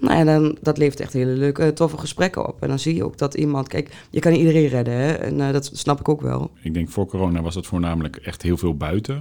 nou 0.00 0.18
ja, 0.18 0.24
dan, 0.24 0.56
dat 0.60 0.78
levert 0.78 1.00
echt 1.00 1.12
hele 1.12 1.32
leuke, 1.32 1.72
toffe 1.72 1.98
gesprekken 1.98 2.48
op. 2.48 2.62
En 2.62 2.68
dan 2.68 2.78
zie 2.78 2.94
je 2.94 3.04
ook 3.04 3.18
dat 3.18 3.34
iemand... 3.34 3.68
Kijk, 3.68 3.96
je 4.10 4.20
kan 4.20 4.32
iedereen 4.32 4.66
redden, 4.66 4.94
hè. 4.94 5.12
En 5.12 5.40
eh, 5.40 5.52
dat 5.52 5.70
snap 5.72 6.00
ik 6.00 6.08
ook 6.08 6.20
wel. 6.20 6.50
Ik 6.62 6.74
denk 6.74 6.88
voor 6.88 7.06
corona 7.06 7.42
was 7.42 7.54
het 7.54 7.66
voornamelijk 7.66 8.16
echt 8.16 8.42
heel 8.42 8.56
veel 8.56 8.76
buiten. 8.76 9.14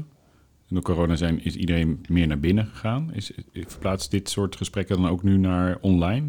En 0.70 0.76
door 0.76 0.82
corona 0.84 1.16
zijn, 1.16 1.44
is 1.44 1.56
iedereen 1.56 2.06
meer 2.08 2.28
naar 2.28 2.40
binnen 2.40 2.66
gegaan. 2.66 3.10
Is, 3.14 3.32
verplaatst 3.54 4.12
dit 4.12 4.30
soort 4.30 4.56
gesprekken 4.56 5.02
dan 5.02 5.10
ook 5.12 5.24
nu 5.24 5.38
naar 5.38 5.78
online? 5.82 6.26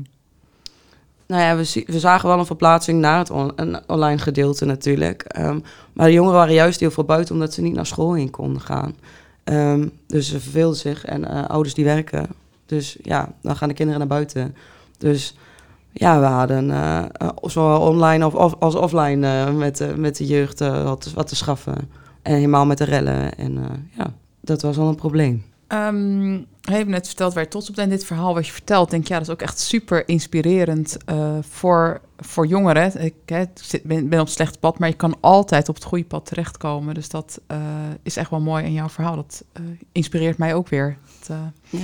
Nou 1.27 1.43
ja, 1.43 1.57
we, 1.57 1.85
we 1.87 1.99
zagen 1.99 2.29
wel 2.29 2.39
een 2.39 2.47
verplaatsing 2.47 3.01
naar 3.01 3.19
het 3.19 3.31
on- 3.31 3.53
een 3.57 3.89
online 3.89 4.19
gedeelte 4.19 4.65
natuurlijk. 4.65 5.23
Ehm, 5.23 5.59
maar 5.93 6.07
de 6.07 6.13
jongeren 6.13 6.39
waren 6.39 6.55
juist 6.55 6.81
heel 6.81 6.91
veel 6.91 7.05
buiten 7.05 7.35
omdat 7.35 7.55
ze 7.55 7.63
niet 7.63 7.75
naar 7.75 7.87
school 7.87 8.15
heen 8.15 8.31
konden 8.31 8.63
gaan. 8.63 8.95
Ehm, 9.45 9.89
dus 10.07 10.29
ze 10.29 10.41
verveelden 10.41 10.79
zich 10.79 11.05
en 11.05 11.25
eh, 11.25 11.45
ouders 11.49 11.75
die 11.75 11.85
werken. 11.85 12.29
Dus 12.71 12.97
ja, 13.03 13.33
dan 13.43 13.57
gaan 13.57 13.69
de 13.69 13.75
kinderen 13.75 14.01
naar 14.01 14.09
buiten. 14.09 14.55
Dus 14.99 15.37
ja, 15.93 16.21
we 16.21 16.27
hadden 16.27 16.71
eh, 16.71 17.05
zowel 17.43 17.81
online 17.81 18.27
of, 18.27 18.55
als 18.55 18.75
offline 18.75 19.27
eh, 19.27 19.55
met, 19.55 19.97
met 19.97 20.17
de 20.17 20.27
jeugd 20.27 20.59
wat, 20.59 21.13
wat 21.15 21.29
te 21.29 21.37
schaffen. 21.37 21.91
En 22.23 22.35
helemaal 22.35 22.67
met 22.67 22.79
de 22.79 22.85
rellen. 22.85 23.35
En 23.35 23.89
ja, 23.97 24.15
dat 24.41 24.63
was 24.63 24.79
al 24.79 24.89
een 24.89 24.95
probleem. 24.95 25.45
Ehm, 25.67 26.33
je 26.33 26.73
hebt 26.73 26.89
net 26.89 27.07
verteld 27.07 27.35
waar 27.35 27.43
je 27.43 27.49
trots 27.49 27.69
op 27.69 27.75
bent. 27.75 27.91
Dit 27.91 28.05
verhaal 28.05 28.35
wat 28.35 28.47
je 28.47 28.53
vertelt, 28.53 28.91
denk 28.91 29.03
ik, 29.03 29.09
ja, 29.09 29.19
dat 29.19 29.27
is 29.27 29.33
ook 29.33 29.43
echt 29.43 29.59
super 29.59 30.09
inspirerend 30.09 30.97
voor, 31.41 32.01
voor 32.17 32.47
jongeren. 32.47 33.05
Ik 33.05 33.47
zit, 33.55 33.83
ben, 33.83 34.09
ben 34.09 34.21
op 34.21 34.27
het 34.27 34.35
slechte 34.35 34.59
pad, 34.59 34.79
maar 34.79 34.89
je 34.89 34.95
kan 34.95 35.17
altijd 35.21 35.69
op 35.69 35.75
het 35.75 35.85
goede 35.85 36.05
pad 36.05 36.27
terechtkomen. 36.27 36.95
Dus 36.95 37.09
dat 37.09 37.41
is 38.03 38.17
echt 38.17 38.31
wel 38.31 38.41
mooi 38.41 38.65
in 38.65 38.73
jouw 38.73 38.89
verhaal. 38.89 39.17
Dat 39.17 39.45
inspireert 39.93 40.39
mij 40.39 40.55
ook 40.55 40.69
weer. 40.69 40.97
Dat, 41.27 41.37
Ja. 41.71 41.79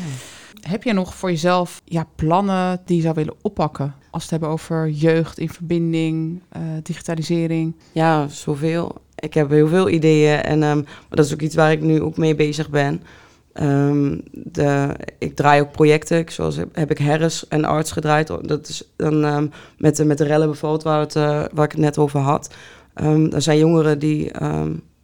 Heb 0.69 0.83
je 0.83 0.93
nog 0.93 1.15
voor 1.15 1.31
jezelf 1.31 1.81
ja, 1.85 2.07
plannen 2.17 2.81
die 2.85 2.97
je 2.97 3.03
zou 3.03 3.15
willen 3.15 3.35
oppakken? 3.43 3.85
Als 4.11 4.11
we 4.11 4.19
het 4.21 4.31
hebben 4.31 4.49
over 4.49 4.89
jeugd 4.89 5.39
in 5.39 5.49
verbinding, 5.51 6.43
eh, 6.49 6.63
digitalisering. 6.83 7.75
Ja, 7.93 8.29
zoveel. 8.29 8.95
Ik 9.15 9.35
heb 9.35 9.51
heel 9.51 9.69
veel 9.69 9.89
ideeën 9.89 10.43
en 10.43 10.63
ehm, 10.63 10.83
dat 11.09 11.25
is 11.25 11.33
ook 11.33 11.41
iets 11.41 11.55
waar 11.55 11.73
ik 11.73 11.81
nu 11.81 12.03
ook 12.03 12.17
mee 12.17 12.35
bezig 12.35 12.71
ben. 12.71 13.03
Ehm, 13.53 14.19
de, 14.33 14.89
ik 15.19 15.37
draai 15.37 15.61
ook 15.61 15.73
projecten, 15.73 16.19
ik- 16.19 16.31
zoals 16.31 16.57
heb, 16.73 16.91
ik 16.91 16.99
Harris 16.99 17.49
en 17.49 17.65
Arts 17.65 17.93
gedraaid. 17.93 18.27
Dat 18.27 18.69
is 18.69 18.93
dan 18.97 19.25
ehm, 19.25 19.47
met, 19.79 19.97
de, 19.97 20.05
met 20.05 20.19
de 20.19 20.25
rellen 20.25 20.47
bijvoorbeeld, 20.47 20.83
waar, 20.83 21.01
het, 21.01 21.17
eh, 21.17 21.45
waar 21.55 21.65
ik 21.65 21.73
het 21.73 21.81
net 21.81 21.99
over 21.99 22.21
had. 22.21 22.55
Ehm 22.95 23.33
er 23.33 23.43
zijn 23.43 23.59
jongeren 23.59 23.99
die, 23.99 24.31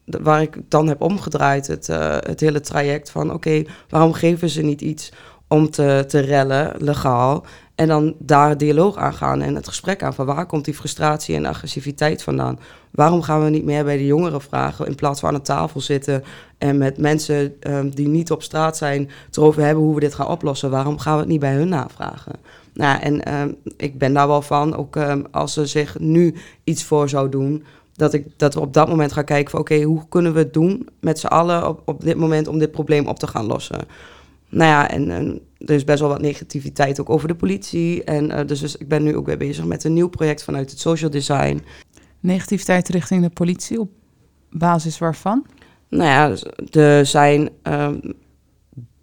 waar 0.05 0.43
ik 0.43 0.59
dan 0.69 0.89
heb 0.89 1.01
omgedraaid, 1.01 1.67
het, 1.67 1.89
eh, 1.89 2.17
het 2.21 2.41
hele 2.41 2.61
traject 2.61 3.11
van... 3.11 3.33
oké, 3.33 3.63
waarom 3.89 4.13
geven 4.13 4.49
ze 4.49 4.63
niet 4.63 4.81
iets 4.81 5.13
om 5.53 5.71
te, 5.71 6.05
te 6.09 6.19
rellen, 6.19 6.75
legaal... 6.79 7.45
En 7.75 7.89
dan 7.89 8.15
daar 8.19 8.59
dialoog 8.59 8.97
aan 8.97 9.15
gaan 9.15 9.41
en 9.41 9.55
het 9.55 9.69
gesprek 9.69 10.03
aan 10.03 10.15
van 10.15 10.27
waar 10.27 10.47
komt 10.47 10.65
die 10.65 10.75
frustratie 10.75 11.35
en 11.35 11.47
agressiviteit 11.47 12.23
vandaan? 12.23 12.59
Waarom 12.91 13.23
gaan 13.23 13.45
we 13.45 13.51
niet 13.51 13.65
meer 13.65 13.85
bij 13.85 13.97
de 13.97 14.07
jongeren 14.07 14.41
vragen 14.41 14.87
in 14.87 14.95
plaats 14.95 15.21
van 15.21 15.29
aan 15.29 15.35
de 15.35 15.43
tafel 15.43 15.81
zitten 15.81 16.25
en 16.59 16.79
met 16.79 16.99
mensen 16.99 17.61
ehm, 17.61 17.91
die 17.91 18.09
niet 18.09 18.31
op 18.31 18.43
straat 18.43 18.77
zijn 18.77 19.11
erover 19.31 19.63
hebben 19.63 19.85
hoe 19.85 19.95
we 19.95 20.01
dit 20.01 20.15
gaan 20.15 20.27
oplossen? 20.27 20.71
Waarom 20.71 20.99
gaan 20.99 21.15
we 21.15 21.21
het 21.21 21.29
niet 21.29 21.41
bij 21.41 21.55
hun 21.55 21.69
navragen? 21.69 22.33
Nou, 22.75 23.01
en 23.01 23.23
ehm, 23.23 23.53
ik 23.77 23.99
ben 23.99 24.13
daar 24.13 24.29
wel 24.29 24.43
van, 24.43 24.77
ook 24.77 24.97
ehm, 24.97 25.23
als 25.31 25.57
er 25.57 25.69
zich 25.69 25.99
nu 25.99 26.35
iets 26.65 26.85
voor 26.85 27.09
zou 27.09 27.29
doen, 27.29 27.65
dat, 27.97 28.13
ik, 28.13 28.27
dat 28.37 28.55
we 28.55 28.61
op 28.61 28.73
dat 28.73 28.89
moment 28.89 29.13
gaan 29.13 29.25
kijken 29.25 29.51
van 29.51 29.61
oké, 29.61 29.83
hoe 29.83 30.09
kunnen 30.09 30.33
we 30.33 30.39
het 30.39 30.53
doen 30.53 30.89
met 31.01 31.19
z'n 31.19 31.27
allen 31.27 31.69
op, 31.69 31.83
op 31.85 32.05
dit 32.05 32.17
moment 32.17 32.49
om 32.49 32.59
dit 32.59 32.71
probleem 32.71 33.07
op 33.07 33.19
te 33.19 33.27
gaan 33.27 33.47
lossen? 33.47 33.81
Nou 34.53 34.71
ja, 34.71 34.91
en, 34.91 35.11
en 35.11 35.41
er 35.59 35.75
is 35.75 35.85
best 35.85 36.01
wel 36.01 36.09
wat 36.09 36.21
negativiteit 36.21 37.01
ook 37.01 37.11
over 37.11 37.29
de 37.29 37.35
politie. 37.35 38.05
En 38.05 38.31
eh, 38.31 38.47
dus, 38.47 38.61
dus 38.61 38.77
ik 38.77 38.89
ben 38.89 39.03
nu 39.03 39.17
ook 39.17 39.27
weer 39.27 39.37
bezig 39.37 39.65
met 39.65 39.85
een 39.85 39.93
nieuw 39.93 40.09
project 40.09 40.45
vanuit 40.45 40.71
het 40.71 40.81
social 40.81 41.11
design. 41.11 41.63
Negativiteit 42.21 42.89
richting 42.89 43.23
de 43.23 43.31
politie, 43.31 43.81
op 43.81 43.91
basis 44.51 44.99
waarvan? 44.99 45.47
Nou 45.89 46.05
ja, 46.05 46.29
dus 46.29 46.45
er 46.71 47.07
zijn 47.07 47.51
ehm, 47.63 47.99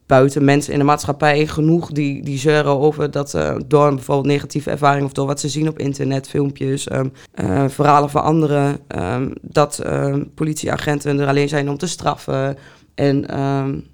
buiten 0.05 0.45
mensen 0.45 0.73
in 0.73 0.79
de 0.79 0.85
maatschappij 0.85 1.47
genoeg 1.47 1.91
die, 1.91 2.23
die 2.23 2.37
zeuren 2.37 2.79
over 2.79 3.11
dat 3.11 3.33
uh, 3.33 3.55
door 3.67 3.87
een 3.87 3.95
bijvoorbeeld 3.95 4.27
negatieve 4.27 4.71
ervaring 4.71 5.05
of 5.05 5.11
door 5.11 5.27
wat 5.27 5.39
ze 5.39 5.49
zien 5.49 5.67
op 5.67 5.79
internet, 5.79 6.29
filmpjes, 6.29 6.87
uh, 6.87 7.65
verhalen 7.67 8.09
van 8.09 8.23
anderen, 8.23 8.79
um, 8.87 9.33
dat 9.41 9.79
ehm, 9.79 10.23
politieagenten 10.35 11.19
er 11.19 11.27
alleen 11.27 11.49
zijn 11.49 11.69
om 11.69 11.77
te 11.77 11.87
straffen. 11.87 12.57
En 12.99 13.19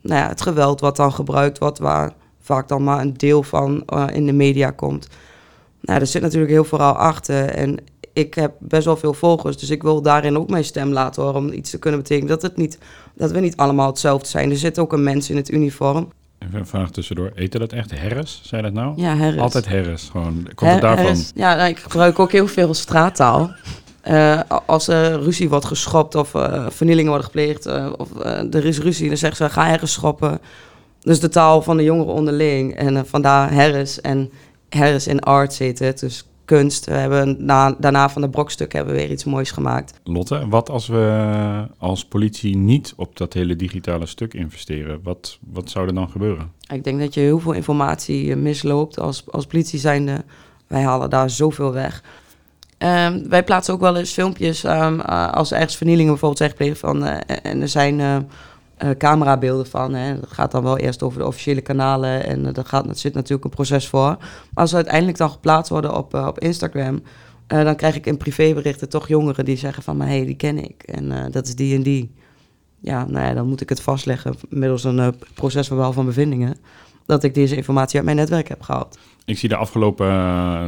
nou 0.01 0.21
ja, 0.21 0.27
het 0.27 0.41
geweld 0.41 0.79
wat 0.79 0.95
dan 0.95 1.13
gebruikt 1.13 1.57
wordt, 1.57 1.79
waar 1.79 2.11
vaak 2.41 2.67
dan 2.67 2.83
maar 2.83 3.01
een 3.01 3.13
deel 3.13 3.43
van 3.43 3.83
uh, 3.93 4.07
in 4.13 4.25
de 4.25 4.33
media 4.33 4.71
komt. 4.71 5.07
Nou, 5.81 5.99
er 5.99 6.07
zit 6.07 6.21
natuurlijk 6.21 6.51
heel 6.51 6.63
veel 6.63 6.79
achter. 6.79 7.45
En 7.49 7.77
ik 8.13 8.33
heb 8.33 8.53
best 8.59 8.85
wel 8.85 8.97
veel 8.97 9.13
volgers, 9.13 9.57
dus 9.57 9.69
ik 9.69 9.83
wil 9.83 10.01
daarin 10.01 10.37
ook 10.37 10.49
mijn 10.49 10.63
stem 10.63 10.91
laten 10.91 11.23
horen 11.23 11.39
om 11.39 11.51
iets 11.51 11.69
te 11.69 11.79
kunnen 11.79 11.99
betekenen. 11.99 12.29
Dat, 12.29 12.41
het 12.41 12.57
niet, 12.57 12.77
dat 13.13 13.31
we 13.31 13.39
niet 13.39 13.57
allemaal 13.57 13.87
hetzelfde 13.87 14.27
zijn. 14.27 14.51
Er 14.51 14.57
zit 14.57 14.79
ook 14.79 14.93
een 14.93 15.03
mens 15.03 15.29
in 15.29 15.35
het 15.35 15.51
uniform. 15.51 16.11
Even 16.39 16.59
een 16.59 16.67
vraag 16.67 16.91
tussendoor. 16.91 17.31
Eten 17.35 17.59
dat 17.59 17.71
echt 17.71 17.91
herres? 17.91 18.41
Zei 18.43 18.61
dat 18.61 18.73
nou? 18.73 18.93
Ja, 19.01 19.15
herres. 19.15 19.41
Altijd 19.41 19.67
herres. 19.67 20.09
Gewoon. 20.11 20.47
Komt 20.55 20.71
het 20.71 20.81
daarvan? 20.81 21.17
Ja, 21.35 21.55
nou, 21.55 21.69
ik 21.69 21.77
gebruik 21.77 22.19
ook 22.19 22.31
heel 22.31 22.47
veel 22.47 22.73
straattaal. 22.73 23.51
Uh, 24.07 24.39
als 24.65 24.87
er 24.87 25.21
ruzie 25.21 25.49
wordt 25.49 25.65
geschopt 25.65 26.15
of 26.15 26.33
uh, 26.33 26.65
vernielingen 26.69 27.09
worden 27.09 27.27
gepleegd 27.27 27.67
uh, 27.67 27.93
of 27.97 28.09
er 28.51 28.65
is 28.65 28.79
ruzie, 28.79 29.07
dan 29.07 29.17
zeggen 29.17 29.45
ze 29.45 29.53
ga 29.53 29.65
herres 29.65 29.91
schoppen. 29.91 30.39
Dus 31.01 31.19
de 31.19 31.29
taal 31.29 31.61
van 31.61 31.77
de 31.77 31.83
jongeren 31.83 32.13
onderling. 32.13 32.75
En 32.75 33.05
vandaar 33.05 33.51
herres 33.51 34.01
en 34.01 34.31
herres 34.69 35.07
in 35.07 35.19
art 35.19 35.53
zitten. 35.53 35.95
Dus 35.99 36.25
kunst. 36.45 36.85
We 36.85 36.91
hebben 36.91 37.45
na, 37.45 37.75
daarna 37.79 38.09
van 38.09 38.21
de 38.21 38.29
brokstuk 38.29 38.73
hebben 38.73 38.93
we 38.93 38.99
weer 38.99 39.11
iets 39.11 39.23
moois 39.23 39.51
gemaakt. 39.51 39.99
Lotte, 40.03 40.47
wat 40.49 40.69
als 40.69 40.87
we 40.87 41.67
als 41.77 42.05
politie 42.05 42.55
niet 42.55 42.93
op 42.95 43.17
dat 43.17 43.33
hele 43.33 43.55
digitale 43.55 44.05
stuk 44.05 44.33
investeren? 44.33 44.99
Wat, 45.03 45.37
wat 45.51 45.69
zou 45.69 45.87
er 45.87 45.93
dan 45.93 46.09
gebeuren? 46.09 46.51
Ik 46.73 46.83
denk 46.83 46.99
dat 46.99 47.13
je 47.13 47.19
heel 47.19 47.39
veel 47.39 47.51
informatie 47.51 48.31
eh, 48.31 48.37
misloopt 48.37 48.99
als, 48.99 49.23
als 49.31 49.45
politie 49.45 49.79
zijnde. 49.79 50.23
Wij 50.67 50.83
halen 50.83 51.09
daar 51.09 51.29
zoveel 51.29 51.73
weg. 51.73 52.03
Um, 52.77 53.29
wij 53.29 53.43
plaatsen 53.43 53.73
ook 53.73 53.79
wel 53.79 53.97
eens 53.97 54.11
filmpjes 54.11 54.63
um, 54.63 54.99
als 55.01 55.51
ergens 55.51 55.75
vernielingen 55.77 56.11
bijvoorbeeld 56.11 56.39
zijn 56.39 56.49
gepleegd 56.49 56.79
van... 56.79 57.03
Uh, 57.03 57.17
en 57.43 57.61
er 57.61 57.69
zijn... 57.69 57.99
Uh, 57.99 58.17
camerabeelden 58.97 59.67
van. 59.67 59.93
Hè. 59.93 60.19
Dat 60.19 60.31
gaat 60.31 60.51
dan 60.51 60.63
wel 60.63 60.77
eerst 60.77 61.03
over 61.03 61.19
de 61.19 61.25
officiële 61.25 61.61
kanalen 61.61 62.25
en 62.25 62.53
daar 62.53 62.65
gaat, 62.65 62.99
zit 62.99 63.13
natuurlijk 63.13 63.43
een 63.43 63.49
proces 63.49 63.87
voor. 63.87 63.99
Maar 63.99 64.17
als 64.53 64.69
ze 64.69 64.75
uiteindelijk 64.75 65.17
dan 65.17 65.29
geplaatst 65.29 65.71
worden 65.71 65.95
op, 65.95 66.13
op 66.13 66.39
Instagram, 66.39 67.01
dan 67.47 67.75
krijg 67.75 67.95
ik 67.95 68.05
in 68.05 68.17
privéberichten 68.17 68.89
toch 68.89 69.07
jongeren 69.07 69.45
die 69.45 69.57
zeggen 69.57 69.83
van, 69.83 70.01
hé, 70.01 70.07
hey, 70.07 70.25
die 70.25 70.35
ken 70.35 70.63
ik 70.63 70.83
en 70.83 71.31
dat 71.31 71.47
is 71.47 71.55
die 71.55 71.75
en 71.75 71.83
die. 71.83 72.13
Ja, 72.79 73.05
nou 73.05 73.25
ja, 73.25 73.33
dan 73.33 73.47
moet 73.47 73.61
ik 73.61 73.69
het 73.69 73.81
vastleggen 73.81 74.35
middels 74.49 74.83
een 74.83 75.15
procesverbaal 75.33 75.93
van 75.93 76.05
bevindingen 76.05 76.57
dat 77.05 77.23
ik 77.23 77.33
deze 77.33 77.55
informatie 77.55 77.95
uit 77.95 78.05
mijn 78.05 78.17
netwerk 78.17 78.47
heb 78.47 78.61
gehaald. 78.61 78.97
Ik 79.25 79.37
zie 79.37 79.49
de 79.49 79.55
afgelopen, 79.55 80.07
uh, 80.07 80.65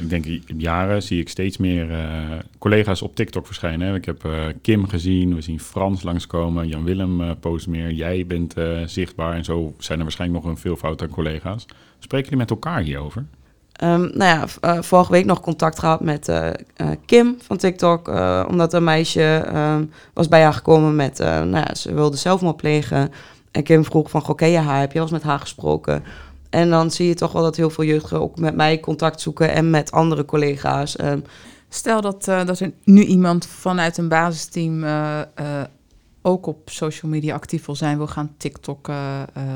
ik 0.00 0.08
denk 0.08 0.26
jaren, 0.56 1.02
zie 1.02 1.20
ik 1.20 1.28
steeds 1.28 1.56
meer 1.56 1.90
uh, 1.90 1.98
collega's 2.58 3.02
op 3.02 3.14
TikTok 3.14 3.46
verschijnen. 3.46 3.94
Ik 3.94 4.04
heb 4.04 4.24
uh, 4.24 4.44
Kim 4.62 4.88
gezien, 4.88 5.34
we 5.34 5.40
zien 5.40 5.60
Frans 5.60 6.02
langskomen, 6.02 6.68
Jan 6.68 6.84
Willem 6.84 7.38
post 7.40 7.66
meer, 7.66 7.90
jij 7.90 8.26
bent 8.26 8.54
zichtbaar 8.86 9.34
en 9.34 9.44
zo 9.44 9.74
zijn 9.78 9.98
er 9.98 10.04
waarschijnlijk 10.04 10.44
nog 10.44 10.52
een 10.52 10.58
veelvoud 10.58 11.02
aan 11.02 11.08
collega's. 11.08 11.66
Spreken 11.98 12.24
jullie 12.24 12.38
met 12.38 12.50
elkaar 12.50 12.80
hierover? 12.80 13.24
Um, 13.82 14.10
nou 14.14 14.48
ja, 14.60 14.82
vorige 14.82 15.12
week 15.12 15.24
nog 15.24 15.40
contact 15.40 15.78
gehad 15.78 16.00
met 16.00 16.32
Kim 17.06 17.36
van 17.42 17.56
TikTok, 17.56 18.08
omdat 18.48 18.72
een 18.72 18.84
meisje 18.84 19.44
um, 19.54 19.90
was 20.12 20.28
bij 20.28 20.42
haar 20.42 20.54
gekomen 20.54 20.96
met, 20.96 21.18
nou 21.18 21.56
ja, 21.56 21.74
ze 21.74 21.94
wilde 21.94 22.16
zelfmoord 22.16 22.56
plegen. 22.56 23.10
En 23.50 23.62
Kim 23.62 23.84
vroeg 23.84 24.10
van, 24.10 24.28
oké, 24.28 24.44
ja, 24.44 24.62
haar, 24.62 24.80
heb 24.80 24.92
je 24.92 24.98
al 24.98 25.04
eens 25.04 25.12
met 25.12 25.22
haar 25.22 25.38
gesproken? 25.38 26.04
En 26.52 26.70
dan 26.70 26.90
zie 26.90 27.08
je 27.08 27.14
toch 27.14 27.32
wel 27.32 27.42
dat 27.42 27.56
heel 27.56 27.70
veel 27.70 27.84
jeugdigen 27.84 28.20
ook 28.20 28.38
met 28.38 28.54
mij 28.54 28.80
contact 28.80 29.20
zoeken 29.20 29.52
en 29.52 29.70
met 29.70 29.92
andere 29.92 30.24
collega's. 30.24 30.96
Ehm, 30.96 31.20
Stel 31.74 32.00
dat, 32.00 32.28
uh, 32.28 32.44
dat 32.44 32.60
er 32.60 32.72
nu 32.84 33.02
iemand 33.02 33.46
vanuit 33.46 33.98
een 33.98 34.08
basisteam 34.08 34.84
uh, 34.84 35.20
uh, 35.40 35.62
ook 36.22 36.46
op 36.46 36.70
social 36.70 37.10
media 37.10 37.34
actief 37.34 37.66
wil 37.66 37.74
zijn, 37.74 37.96
wil 37.96 38.06
gaan 38.06 38.34
TikTok, 38.36 38.90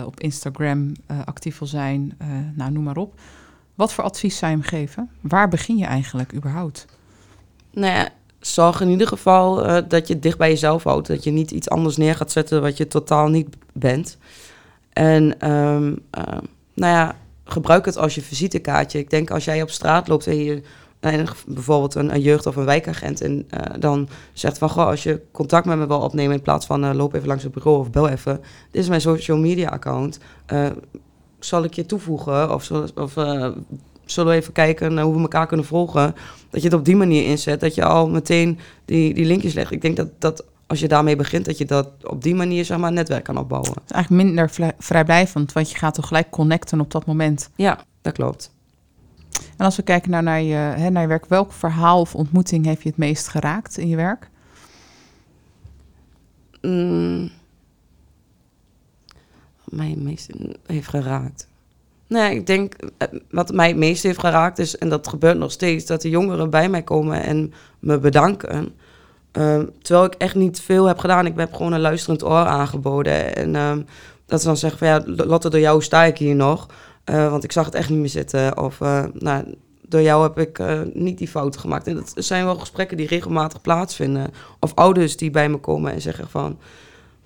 op 0.04 0.20
Instagram 0.20 0.92
actief 1.24 1.58
wil 1.58 1.68
zijn, 1.68 2.16
nou 2.54 2.70
noem 2.70 2.84
maar 2.84 2.96
op. 2.96 3.20
Wat 3.74 3.92
voor 3.92 4.04
advies 4.04 4.38
zou 4.38 4.50
je 4.50 4.58
hem 4.58 4.66
geven? 4.66 5.10
Waar 5.20 5.48
begin 5.48 5.76
je 5.76 5.84
eigenlijk 5.84 6.34
überhaupt? 6.34 6.86
Nou 7.72 7.92
ja, 7.92 8.08
zorg 8.40 8.80
in 8.80 8.88
ieder 8.88 9.06
geval 9.06 9.54
dat 9.88 10.06
je 10.06 10.14
het 10.14 10.22
dicht 10.22 10.38
bij 10.38 10.48
jezelf 10.48 10.84
houdt. 10.84 11.06
Dat 11.06 11.24
je 11.24 11.30
niet 11.30 11.50
iets 11.50 11.68
anders 11.68 11.96
neer 11.96 12.14
gaat 12.14 12.32
zetten 12.32 12.62
wat 12.62 12.76
je 12.76 12.88
totaal 12.88 13.28
niet 13.28 13.56
bent. 13.72 14.18
En 14.92 15.50
um, 15.50 15.98
nou 16.76 16.92
ja, 16.92 17.16
gebruik 17.44 17.84
het 17.84 17.96
als 17.96 18.14
je 18.14 18.22
visitekaartje. 18.22 18.98
Ik 18.98 19.10
denk 19.10 19.30
als 19.30 19.44
jij 19.44 19.62
op 19.62 19.70
straat 19.70 20.08
loopt 20.08 20.26
en 20.26 20.44
je 20.44 20.62
en 21.00 21.26
bijvoorbeeld 21.46 21.94
een, 21.94 22.14
een, 22.14 22.20
jeugd- 22.20 22.46
of 22.46 22.56
een 22.56 22.64
wijkagent 22.64 23.20
en 23.20 23.48
uh, 23.54 23.60
dan 23.78 24.08
zegt 24.32 24.58
van, 24.58 24.70
goh, 24.70 24.86
als 24.86 25.02
je 25.02 25.20
contact 25.32 25.66
met 25.66 25.78
me 25.78 25.86
wil 25.86 26.00
opnemen 26.00 26.36
in 26.36 26.42
plaats 26.42 26.66
van 26.66 26.84
uh, 26.84 26.94
loop 26.94 27.14
even 27.14 27.28
langs 27.28 27.42
het 27.42 27.52
bureau 27.52 27.78
of 27.78 27.90
bel 27.90 28.08
even, 28.08 28.40
dit 28.70 28.82
is 28.82 28.88
mijn 28.88 29.00
social 29.00 29.38
media 29.38 29.68
account, 29.68 30.18
uh, 30.52 30.66
zal 31.38 31.64
ik 31.64 31.74
je 31.74 31.86
toevoegen 31.86 32.54
of, 32.54 32.70
of 32.94 33.12
zullen 34.04 34.32
we 34.32 34.38
even 34.38 34.52
kijken 34.52 34.94
naar 34.94 35.04
hoe 35.04 35.14
we 35.14 35.20
elkaar 35.20 35.46
kunnen 35.46 35.66
volgen, 35.66 36.14
dat 36.50 36.62
je 36.62 36.68
het 36.68 36.78
op 36.78 36.84
die 36.84 36.96
manier 36.96 37.24
inzet, 37.24 37.60
dat 37.60 37.74
je 37.74 37.84
al 37.84 38.08
meteen 38.08 38.58
die, 38.84 39.14
die 39.14 39.26
linkjes 39.26 39.54
legt. 39.54 39.70
Ik 39.70 39.82
denk 39.82 39.96
dat, 39.96 40.08
dat 40.18 40.44
als 40.66 40.80
je 40.80 40.88
daarmee 40.88 41.16
begint, 41.16 41.44
dat 41.44 41.58
je 41.58 41.64
dat 41.64 41.90
op 42.02 42.22
die 42.22 42.34
manier 42.34 42.64
zeg 42.64 42.78
maar, 42.78 42.88
een 42.88 42.94
netwerk 42.94 43.24
kan 43.24 43.38
opbouwen. 43.38 43.70
Het 43.70 43.82
is 43.84 43.90
eigenlijk 43.90 44.24
minder 44.24 44.74
vrijblijvend, 44.78 45.52
want 45.52 45.70
je 45.70 45.76
gaat 45.76 45.94
toch 45.94 46.06
gelijk 46.06 46.30
connecten 46.30 46.80
op 46.80 46.90
dat 46.90 47.06
moment. 47.06 47.50
Ja, 47.56 47.84
dat 48.02 48.12
klopt. 48.12 48.54
En 49.56 49.64
als 49.64 49.76
we 49.76 49.82
kijken 49.82 50.10
nou 50.10 50.22
naar, 50.22 50.42
je, 50.42 50.54
hè, 50.54 50.90
naar 50.90 51.02
je 51.02 51.08
werk, 51.08 51.26
welk 51.26 51.52
verhaal 51.52 52.00
of 52.00 52.14
ontmoeting 52.14 52.64
heeft 52.64 52.82
je 52.82 52.88
het 52.88 52.98
meest 52.98 53.28
geraakt 53.28 53.78
in 53.78 53.88
je 53.88 53.96
werk? 53.96 54.30
Mm, 56.60 57.30
wat 59.64 59.74
mij 59.74 59.88
het 59.88 60.02
meest 60.02 60.30
heeft 60.66 60.88
geraakt. 60.88 61.48
Nee, 62.06 62.34
ik 62.36 62.46
denk 62.46 62.74
eh, 62.98 63.08
wat 63.30 63.52
mij 63.52 63.68
het 63.68 63.76
meest 63.76 64.02
heeft 64.02 64.18
geraakt 64.18 64.58
is, 64.58 64.78
en 64.78 64.88
dat 64.88 65.08
gebeurt 65.08 65.38
nog 65.38 65.52
steeds, 65.52 65.86
dat 65.86 66.02
de 66.02 66.08
jongeren 66.08 66.50
bij 66.50 66.68
mij 66.68 66.82
komen 66.82 67.22
en 67.22 67.52
me 67.78 67.98
bedanken. 67.98 68.74
Um, 69.38 69.70
terwijl 69.82 70.06
ik 70.06 70.14
echt 70.14 70.34
niet 70.34 70.60
veel 70.60 70.84
heb 70.84 70.98
gedaan. 70.98 71.26
Ik 71.26 71.32
heb 71.36 71.54
gewoon 71.54 71.72
een 71.72 71.80
luisterend 71.80 72.24
oor 72.24 72.46
aangeboden. 72.46 73.36
En 73.36 73.54
um, 73.54 73.86
dat 74.26 74.40
ze 74.40 74.46
dan 74.46 74.56
zeggen 74.56 74.78
van 74.78 74.88
ja, 74.88 75.02
Lotte, 75.06 75.50
door 75.50 75.60
jou 75.60 75.82
sta 75.82 76.04
ik 76.04 76.18
hier 76.18 76.34
nog. 76.34 76.66
Uh, 77.10 77.30
want 77.30 77.44
ik 77.44 77.52
zag 77.52 77.64
het 77.64 77.74
echt 77.74 77.90
niet 77.90 77.98
meer 77.98 78.08
zitten. 78.08 78.58
Of 78.58 78.80
uh, 78.80 79.04
nou, 79.12 79.54
door 79.88 80.02
jou 80.02 80.22
heb 80.22 80.38
ik 80.38 80.58
uh, 80.58 80.80
niet 80.92 81.18
die 81.18 81.28
fouten 81.28 81.60
gemaakt. 81.60 81.86
En 81.86 81.94
dat 81.94 82.12
zijn 82.14 82.44
wel 82.44 82.56
gesprekken 82.56 82.96
die 82.96 83.06
regelmatig 83.06 83.60
plaatsvinden. 83.60 84.30
Of 84.60 84.74
ouders 84.74 85.16
die 85.16 85.30
bij 85.30 85.48
me 85.48 85.56
komen 85.56 85.92
en 85.92 86.00
zeggen 86.00 86.28
van... 86.28 86.58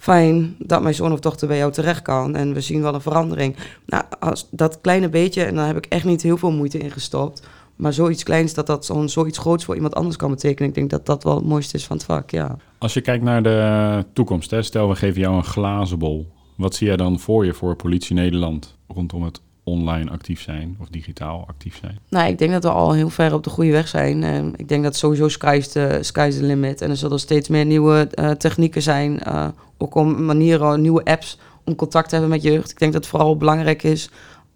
Fijn 0.00 0.56
dat 0.58 0.82
mijn 0.82 0.94
zoon 0.94 1.12
of 1.12 1.20
dochter 1.20 1.48
bij 1.48 1.56
jou 1.56 1.72
terecht 1.72 2.02
kan. 2.02 2.36
En 2.36 2.54
we 2.54 2.60
zien 2.60 2.82
wel 2.82 2.94
een 2.94 3.00
verandering. 3.00 3.56
Nou, 3.86 4.04
als 4.20 4.48
dat 4.50 4.80
kleine 4.80 5.08
beetje, 5.08 5.44
en 5.44 5.54
daar 5.54 5.66
heb 5.66 5.76
ik 5.76 5.86
echt 5.86 6.04
niet 6.04 6.22
heel 6.22 6.36
veel 6.36 6.50
moeite 6.50 6.78
in 6.78 6.90
gestopt 6.90 7.42
maar 7.80 7.92
zoiets 7.92 8.22
kleins, 8.22 8.54
dat 8.54 8.66
dat 8.66 8.84
zo'n 8.84 9.08
zoiets 9.08 9.38
groots 9.38 9.64
voor 9.64 9.74
iemand 9.74 9.94
anders 9.94 10.16
kan 10.16 10.30
betekenen. 10.30 10.68
Ik 10.68 10.74
denk 10.74 10.90
dat 10.90 11.06
dat 11.06 11.24
wel 11.24 11.34
het 11.34 11.44
mooiste 11.44 11.76
is 11.76 11.86
van 11.86 11.96
het 11.96 12.06
vak, 12.06 12.30
ja. 12.30 12.56
Als 12.78 12.94
je 12.94 13.00
kijkt 13.00 13.24
naar 13.24 13.42
de 13.42 14.04
toekomst, 14.12 14.50
hè, 14.50 14.62
stel 14.62 14.88
we 14.88 14.94
geven 14.94 15.20
jou 15.20 15.36
een 15.36 15.44
glazen 15.44 15.98
bol. 15.98 16.32
Wat 16.56 16.74
zie 16.74 16.86
jij 16.86 16.96
dan 16.96 17.18
voor 17.18 17.44
je 17.44 17.52
voor 17.52 17.76
politie 17.76 18.14
Nederland 18.14 18.76
rondom 18.88 19.22
het 19.22 19.40
online 19.64 20.10
actief 20.10 20.40
zijn 20.40 20.76
of 20.80 20.88
digitaal 20.88 21.44
actief 21.48 21.78
zijn? 21.80 21.98
Nou, 22.08 22.28
ik 22.28 22.38
denk 22.38 22.52
dat 22.52 22.62
we 22.62 22.70
al 22.70 22.92
heel 22.92 23.10
ver 23.10 23.34
op 23.34 23.44
de 23.44 23.50
goede 23.50 23.70
weg 23.70 23.88
zijn. 23.88 24.22
Uh, 24.22 24.52
ik 24.56 24.68
denk 24.68 24.82
dat 24.82 24.96
sowieso 24.96 25.28
sky's 25.28 25.68
the, 25.68 25.98
sky's 26.00 26.36
the 26.36 26.44
limit. 26.44 26.80
En 26.80 26.90
er 26.90 26.96
zullen 26.96 27.20
steeds 27.20 27.48
meer 27.48 27.64
nieuwe 27.64 28.08
uh, 28.14 28.30
technieken 28.30 28.82
zijn, 28.82 29.20
uh, 29.28 29.48
ook 29.78 29.94
om 29.94 30.24
manieren, 30.24 30.80
nieuwe 30.80 31.04
apps 31.04 31.38
om 31.64 31.74
contact 31.74 32.08
te 32.08 32.14
hebben 32.14 32.32
met 32.32 32.42
jeugd. 32.42 32.70
Ik 32.70 32.78
denk 32.78 32.92
dat 32.92 33.02
het 33.02 33.10
vooral 33.10 33.36
belangrijk 33.36 33.82
is 33.82 34.10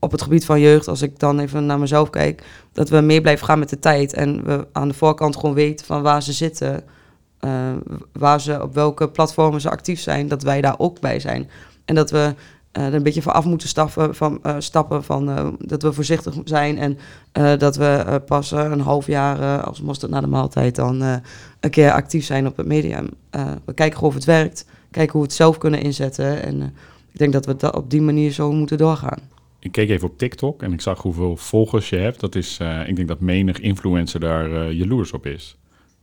op 0.04 0.10
het 0.10 0.22
gebied 0.22 0.44
van 0.44 0.60
jeugd, 0.60 0.88
als 0.88 1.02
ik 1.02 1.18
dan 1.18 1.38
even 1.38 1.66
naar 1.66 1.78
mezelf 1.78 2.10
kijk, 2.10 2.42
dat 2.74 2.88
we 2.88 3.00
meer 3.00 3.20
blijven 3.20 3.46
gaan 3.46 3.58
met 3.58 3.68
de 3.68 3.78
tijd. 3.78 4.12
En 4.12 4.44
we 4.44 4.66
aan 4.72 4.88
de 4.88 4.94
voorkant 4.94 5.36
gewoon 5.36 5.54
weten 5.54 5.86
van 5.86 6.02
waar 6.02 6.22
ze 6.22 6.32
zitten, 6.32 6.82
uh, 7.40 7.50
waar 8.12 8.40
ze, 8.40 8.62
op 8.62 8.74
welke 8.74 9.08
platformen 9.08 9.60
ze 9.60 9.70
actief 9.70 10.00
zijn, 10.00 10.28
dat 10.28 10.42
wij 10.42 10.60
daar 10.60 10.78
ook 10.78 11.00
bij 11.00 11.20
zijn. 11.20 11.50
En 11.84 11.94
dat 11.94 12.10
we 12.10 12.34
uh, 12.72 12.86
er 12.86 12.94
een 12.94 13.02
beetje 13.02 13.22
vanaf 13.22 13.44
moeten 13.44 13.68
stappen 13.68 14.14
van, 14.14 14.40
uh, 14.42 14.54
stappen 14.58 15.04
van 15.04 15.56
dat 15.58 15.82
we 15.82 15.92
voorzichtig 15.92 16.34
zijn 16.44 16.78
en 16.78 16.98
dat 17.58 17.76
we 17.76 18.22
pas 18.26 18.50
een 18.50 18.80
half 18.80 19.06
jaar, 19.06 19.62
als 19.62 19.80
mosterd 19.80 20.10
na 20.10 20.20
de 20.20 20.26
maaltijd, 20.26 20.74
dan 20.74 21.00
een 21.60 21.70
keer 21.70 21.92
actief 21.92 22.24
zijn 22.24 22.46
op 22.46 22.56
het 22.56 22.66
medium. 22.66 23.08
we 23.64 23.74
kijken 23.74 24.00
of 24.00 24.14
het 24.14 24.24
werkt, 24.24 24.66
kijken 24.90 25.12
hoe 25.12 25.20
we 25.20 25.26
het 25.26 25.36
zelf 25.36 25.58
kunnen 25.58 25.80
inzetten. 25.80 26.42
En 26.42 26.62
ik 27.12 27.18
denk 27.18 27.32
dat 27.32 27.46
we 27.46 27.56
dat 27.56 27.76
op 27.76 27.90
die 27.90 28.02
manier 28.02 28.32
zo 28.32 28.52
moeten 28.52 28.78
doorgaan 28.78 29.32
ik 29.64 29.72
keek 29.72 29.88
even 29.88 30.08
op 30.08 30.18
TikTok 30.18 30.62
en 30.62 30.72
ik 30.72 30.80
zag 30.80 31.02
hoeveel 31.02 31.36
volgers 31.36 31.88
je 31.88 31.96
hebt. 31.96 32.20
Dat 32.20 32.34
is, 32.34 32.58
uh, 32.62 32.88
ik 32.88 32.96
denk 32.96 33.08
dat 33.08 33.20
menig 33.20 33.60
influencer 33.60 34.20
daar 34.20 34.50
uh, 34.50 34.72
jaloers 34.72 35.12
op 35.12 35.26
is. 35.26 35.56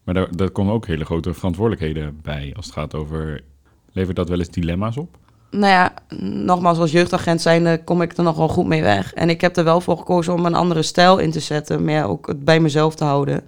Maar 0.04 0.28
daar, 0.32 0.50
komen 0.50 0.74
ook 0.74 0.88
hele 0.88 1.06
grote 1.06 1.34
verantwoordelijkheden 1.34 2.20
bij 2.22 2.54
als 2.56 2.66
het 2.66 2.74
gaat 2.74 2.96
over... 2.96 3.44
Levert 3.92 4.16
dat 4.16 4.30
wel 4.30 4.40
eens 4.40 4.50
dilemma's 4.50 4.98
op? 4.98 5.18
nou 5.52 5.72
ja, 5.72 5.94
nogmaals, 6.20 6.78
als 6.78 6.92
jeugdagent 6.92 7.42
zijnde 7.42 7.84
kom 7.84 8.02
ik 8.02 8.18
er 8.18 8.24
nog 8.24 8.38
wel 8.38 8.48
goed 8.48 8.68
mee 8.68 8.82
weg. 8.82 9.14
En 9.14 9.30
ik 9.30 9.42
heb 9.42 9.58
er 9.58 9.64
wel 9.64 9.82
voor 9.82 9.98
gekozen 9.98 10.34
om 10.34 10.46
een 10.46 10.56
andere 10.56 10.82
stijl 10.82 11.18
in 11.18 11.32
te 11.32 11.40
zetten. 11.40 11.84
Meer 11.84 12.06
ook 12.06 12.28
het 12.28 12.46
bij 12.46 12.60
mezelf 12.60 12.96
te 12.96 13.04
houden. 13.04 13.44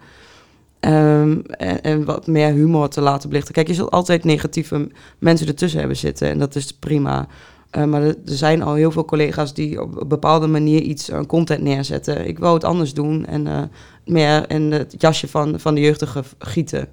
Ehm, 0.80 1.40
en, 1.48 1.82
en 1.82 2.06
wat 2.06 2.28
meer 2.28 2.52
humor 2.52 2.90
te 2.90 3.02
laten 3.02 3.30
belichten. 3.30 3.54
Kijk, 3.54 3.68
je 3.68 3.74
zult 3.74 3.92
altijd 3.92 4.24
negatieve 4.24 4.90
mensen 5.20 5.48
ertussen 5.48 5.80
hebben 5.80 5.98
zitten. 5.98 6.30
En 6.30 6.40
dat 6.40 6.56
is 6.56 6.72
prima. 6.72 7.28
Eh, 7.74 7.84
maar 7.84 8.02
er, 8.02 8.16
zijn 8.26 8.62
al 8.62 8.74
heel 8.74 8.92
veel 8.92 9.06
collega's 9.06 9.54
die 9.54 9.82
op 9.82 10.02
een 10.02 10.08
bepaalde 10.08 10.48
manier 10.48 10.82
iets 10.82 11.12
aan 11.12 11.26
content 11.26 11.62
neerzetten. 11.62 12.28
Ik 12.28 12.40
wil 12.40 12.54
het 12.54 12.64
anders 12.64 12.94
doen 12.94 13.26
en 13.26 13.48
eh, 13.48 13.62
meer 14.06 14.50
in 14.50 14.72
het 14.72 14.96
jasje 14.98 15.28
van, 15.28 15.60
van 15.60 15.76
de 15.76 15.82
jeugdige 15.82 16.24
gieten. 16.40 16.90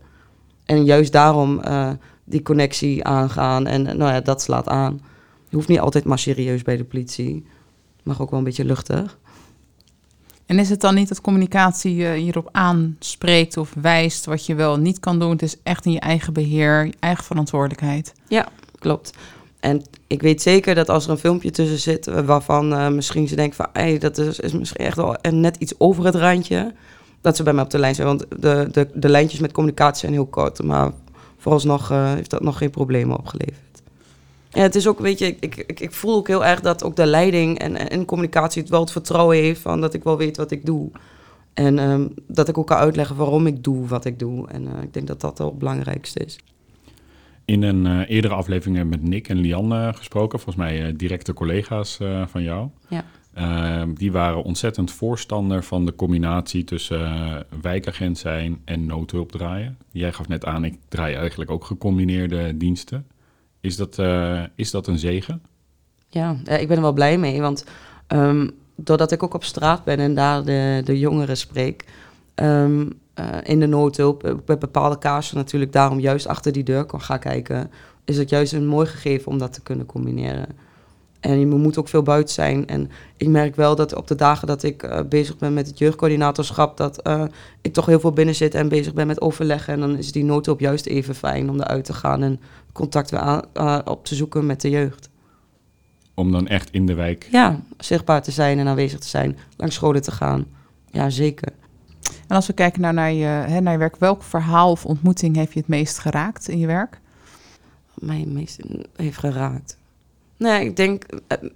En 0.70 0.84
juist 0.84 1.12
daarom 1.12 1.60
eh, 1.60 1.90
die 2.24 2.42
connectie 2.42 3.04
aangaan. 3.04 3.66
En 3.66 3.86
eh, 3.86 3.94
nou 3.94 4.12
ja, 4.12 4.20
dat 4.20 4.42
slaat 4.42 4.68
aan. 4.68 5.00
Je 5.48 5.56
hoeft 5.56 5.68
niet 5.68 5.80
altijd 5.80 6.04
maar 6.04 6.18
serieus 6.18 6.62
bij 6.62 6.76
de 6.76 6.84
politie. 6.84 7.46
Mag 8.02 8.20
ook 8.20 8.30
wel 8.30 8.38
een 8.38 8.44
beetje 8.44 8.64
luchtig. 8.64 9.18
En 10.46 10.58
is 10.58 10.70
het 10.70 10.80
dan 10.80 10.94
niet 10.94 11.08
dat 11.08 11.20
communicatie 11.20 11.94
je 11.94 12.12
hierop 12.14 12.48
aanspreekt 12.52 13.56
of 13.56 13.74
wijst 13.80 14.24
wat 14.24 14.46
je 14.46 14.54
wel 14.54 14.76
niet 14.76 15.00
kan 15.00 15.18
doen? 15.18 15.30
Het 15.30 15.42
is 15.42 15.56
echt 15.62 15.84
in 15.84 15.92
je 15.92 16.00
eigen 16.00 16.32
beheer, 16.32 16.84
je 16.84 16.94
eigen 17.00 17.24
verantwoordelijkheid. 17.24 18.12
Klopt. 18.78 19.12
En 19.60 19.82
ik 20.06 20.22
weet 20.22 20.42
zeker 20.42 20.74
dat 20.74 20.88
als 20.88 21.04
er 21.04 21.10
een 21.10 21.18
filmpje 21.18 21.50
tussen 21.50 21.78
zit 21.78 22.06
eh, 22.06 22.20
waarvan 22.20 22.74
eh, 22.74 22.88
misschien 22.88 23.28
ze 23.28 23.36
denken 23.36 23.56
van, 23.56 23.66
hey, 23.72 23.98
dat 23.98 24.18
is, 24.18 24.40
is 24.40 24.52
misschien 24.52 24.86
echt 24.86 24.96
wel 24.96 25.16
net 25.30 25.56
iets 25.56 25.74
over 25.78 26.04
het 26.04 26.14
randje, 26.14 26.74
dat 27.20 27.36
ze 27.36 27.42
bij 27.42 27.52
mij 27.52 27.64
op 27.64 27.70
de 27.70 27.78
lijn 27.78 27.94
zijn. 27.94 28.06
Want 28.06 28.26
de, 28.38 28.68
de, 28.72 28.88
de 28.94 29.08
lijntjes 29.08 29.40
met 29.40 29.52
communicatie 29.52 30.00
zijn 30.00 30.12
heel 30.12 30.26
kort, 30.26 30.62
maar 30.62 30.92
vooralsnog 31.36 31.90
uh, 31.90 32.12
heeft 32.12 32.30
dat 32.30 32.42
nog 32.42 32.58
geen 32.58 32.70
problemen 32.70 33.18
opgeleverd. 33.18 33.82
Ja, 34.48 34.62
het 34.62 34.74
is 34.74 34.86
ook, 34.86 35.00
weet 35.00 35.18
je, 35.18 35.36
ik, 35.40 35.56
ik, 35.66 35.80
ik 35.80 35.92
voel 35.92 36.16
ook 36.16 36.28
heel 36.28 36.44
erg 36.44 36.60
dat 36.60 36.84
ook 36.84 36.96
de 36.96 37.06
leiding 37.06 37.58
en, 37.58 37.90
en 37.90 38.04
communicatie 38.04 38.62
het 38.62 38.70
wel 38.70 38.80
het 38.80 38.90
vertrouwen 38.90 39.36
heeft 39.36 39.60
van 39.60 39.80
dat 39.80 39.94
ik 39.94 40.04
wel 40.04 40.16
weet 40.16 40.36
wat 40.36 40.50
ik 40.50 40.66
doe. 40.66 40.90
En 41.54 41.78
um, 41.78 42.14
dat 42.26 42.48
ik 42.48 42.58
ook 42.58 42.66
kan 42.66 42.76
uitleggen 42.76 43.16
waarom 43.16 43.46
ik 43.46 43.64
doe 43.64 43.86
wat 43.86 44.04
ik 44.04 44.18
doe. 44.18 44.48
En 44.48 44.62
uh, 44.62 44.82
ik 44.82 44.94
denk 44.94 45.06
dat 45.06 45.20
dat 45.20 45.38
het 45.38 45.58
belangrijkste 45.58 46.24
is. 46.24 46.38
In 47.50 47.62
een 47.62 47.86
uh, 47.86 48.00
eerdere 48.08 48.34
aflevering 48.34 48.90
met 48.90 49.02
Nick 49.02 49.28
en 49.28 49.36
Lian 49.36 49.72
uh, 49.72 49.88
gesproken, 49.94 50.40
volgens 50.40 50.64
mij 50.64 50.86
uh, 50.86 50.92
directe 50.96 51.32
collega's 51.32 51.98
van 52.26 52.42
jou. 52.42 52.68
Ja. 52.88 53.04
Ehm, 53.34 53.94
die 53.94 54.12
waren 54.12 54.42
ontzettend 54.42 54.90
voorstander 54.90 55.64
van 55.64 55.86
de 55.86 55.94
combinatie 55.94 56.64
tussen 56.64 57.46
wijkagent 57.60 58.18
zijn 58.18 58.60
en 58.64 58.86
noodhulp 58.86 59.32
draaien. 59.32 59.78
Jij 59.90 60.12
gaf 60.12 60.28
net 60.28 60.44
aan, 60.44 60.64
ik 60.64 60.78
draai 60.88 61.14
eigenlijk 61.14 61.50
ook 61.50 61.64
gecombineerde 61.64 62.56
diensten. 62.56 63.06
Is 63.60 63.76
dat, 63.76 63.98
is 64.54 64.70
dat 64.70 64.86
een 64.86 64.98
zegen? 64.98 65.42
Ja, 66.08 66.36
ik 66.44 66.68
ben 66.68 66.76
er 66.76 66.82
wel 66.82 66.92
blij 66.92 67.18
mee, 67.18 67.40
want 67.40 67.64
um, 68.08 68.50
doordat 68.76 69.12
ik 69.12 69.22
ook 69.22 69.34
op 69.34 69.44
straat 69.44 69.84
ben 69.84 69.98
en 69.98 70.14
daar 70.14 70.44
de, 70.44 70.80
de 70.84 70.98
jongeren 70.98 71.36
spreek... 71.36 71.84
Um, 72.42 72.92
uh, 73.14 73.26
in 73.42 73.60
de 73.60 73.66
noodhulp, 73.66 74.40
bij 74.44 74.58
bepaalde 74.58 74.98
kaarsen 74.98 75.36
natuurlijk 75.36 75.72
daarom 75.72 76.00
juist 76.00 76.26
achter 76.26 76.52
die 76.52 76.62
deur 76.62 76.84
kan 76.84 77.00
gaan 77.00 77.18
kijken, 77.18 77.70
is 78.04 78.18
het 78.18 78.30
juist 78.30 78.52
een 78.52 78.66
mooi 78.66 78.86
gegeven 78.86 79.32
om 79.32 79.38
dat 79.38 79.52
te 79.52 79.62
kunnen 79.62 79.86
combineren. 79.86 80.46
En 81.20 81.38
je 81.38 81.46
moet 81.46 81.78
ook 81.78 81.88
veel 81.88 82.02
buiten 82.02 82.34
zijn. 82.34 82.66
En 82.66 82.90
ik 83.16 83.28
merk 83.28 83.56
wel 83.56 83.76
dat 83.76 83.94
op 83.94 84.06
de 84.06 84.14
dagen 84.14 84.46
dat 84.46 84.62
ik 84.62 84.82
uh, 84.82 85.00
bezig 85.08 85.38
ben 85.38 85.54
met 85.54 85.66
het 85.66 85.78
jeugdcoördinatorschap, 85.78 86.76
dat 86.76 87.06
uh, 87.06 87.24
ik 87.60 87.72
toch 87.72 87.86
heel 87.86 88.00
veel 88.00 88.12
binnen 88.12 88.34
zit 88.34 88.54
en 88.54 88.68
bezig 88.68 88.94
ben 88.94 89.06
met 89.06 89.20
overleggen. 89.20 89.74
En 89.74 89.80
dan 89.80 89.96
is 89.96 90.12
die 90.12 90.24
noodhulp 90.24 90.60
juist 90.60 90.86
even 90.86 91.14
fijn 91.14 91.50
om 91.50 91.60
eruit 91.60 91.84
te 91.84 91.92
gaan 91.92 92.22
en 92.22 92.40
contact 92.72 93.10
weer 93.10 93.20
aan, 93.20 93.42
uh, 93.54 93.78
op 93.84 94.04
te 94.04 94.14
zoeken 94.14 94.46
met 94.46 94.60
de 94.60 94.70
jeugd. 94.70 95.10
Om 96.14 96.32
dan 96.32 96.46
echt 96.46 96.70
in 96.70 96.86
de 96.86 96.94
wijk... 96.94 97.28
Ja, 97.30 97.60
zichtbaar 97.78 98.22
te 98.22 98.30
zijn 98.30 98.58
en 98.58 98.66
aanwezig 98.66 98.98
te 98.98 99.08
zijn, 99.08 99.38
langs 99.56 99.74
scholen 99.74 100.02
te 100.02 100.10
gaan. 100.10 100.46
Ja, 100.90 101.10
zeker. 101.10 101.52
En 102.30 102.36
als 102.36 102.46
we 102.46 102.52
kijken 102.52 102.80
naar, 102.80 102.94
naar, 102.94 103.12
je, 103.12 103.24
hè, 103.24 103.60
naar 103.60 103.72
je 103.72 103.78
werk, 103.78 103.96
welk 103.96 104.22
verhaal 104.22 104.70
of 104.70 104.86
ontmoeting 104.86 105.36
heeft 105.36 105.52
je 105.52 105.58
het 105.58 105.68
meest 105.68 105.98
geraakt 105.98 106.48
in 106.48 106.58
je 106.58 106.66
werk? 106.66 107.00
Mij 107.94 108.18
het 108.18 108.32
meest 108.32 108.60
heeft 108.96 109.18
geraakt. 109.18 109.76
Nee, 110.36 110.64
ik 110.64 110.76
denk 110.76 111.04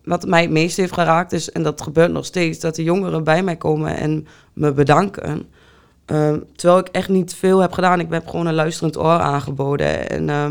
wat 0.04 0.26
mij 0.26 0.42
het 0.42 0.50
meest 0.50 0.76
heeft 0.76 0.92
geraakt 0.92 1.32
is, 1.32 1.50
en 1.50 1.62
dat 1.62 1.82
gebeurt 1.82 2.12
nog 2.12 2.24
steeds, 2.24 2.60
dat 2.60 2.74
de 2.74 2.82
jongeren 2.82 3.24
bij 3.24 3.42
mij 3.42 3.56
komen 3.56 3.96
en 3.96 4.26
me 4.52 4.72
bedanken. 4.72 5.48
Uh, 6.06 6.34
terwijl 6.56 6.80
ik 6.80 6.88
echt 6.88 7.08
niet 7.08 7.34
veel 7.34 7.58
heb 7.58 7.72
gedaan. 7.72 8.00
Ik 8.00 8.10
heb 8.10 8.26
gewoon 8.26 8.46
een 8.46 8.54
luisterend 8.54 8.98
oor 8.98 9.20
aangeboden. 9.20 10.10
En 10.10 10.28
uh, 10.28 10.50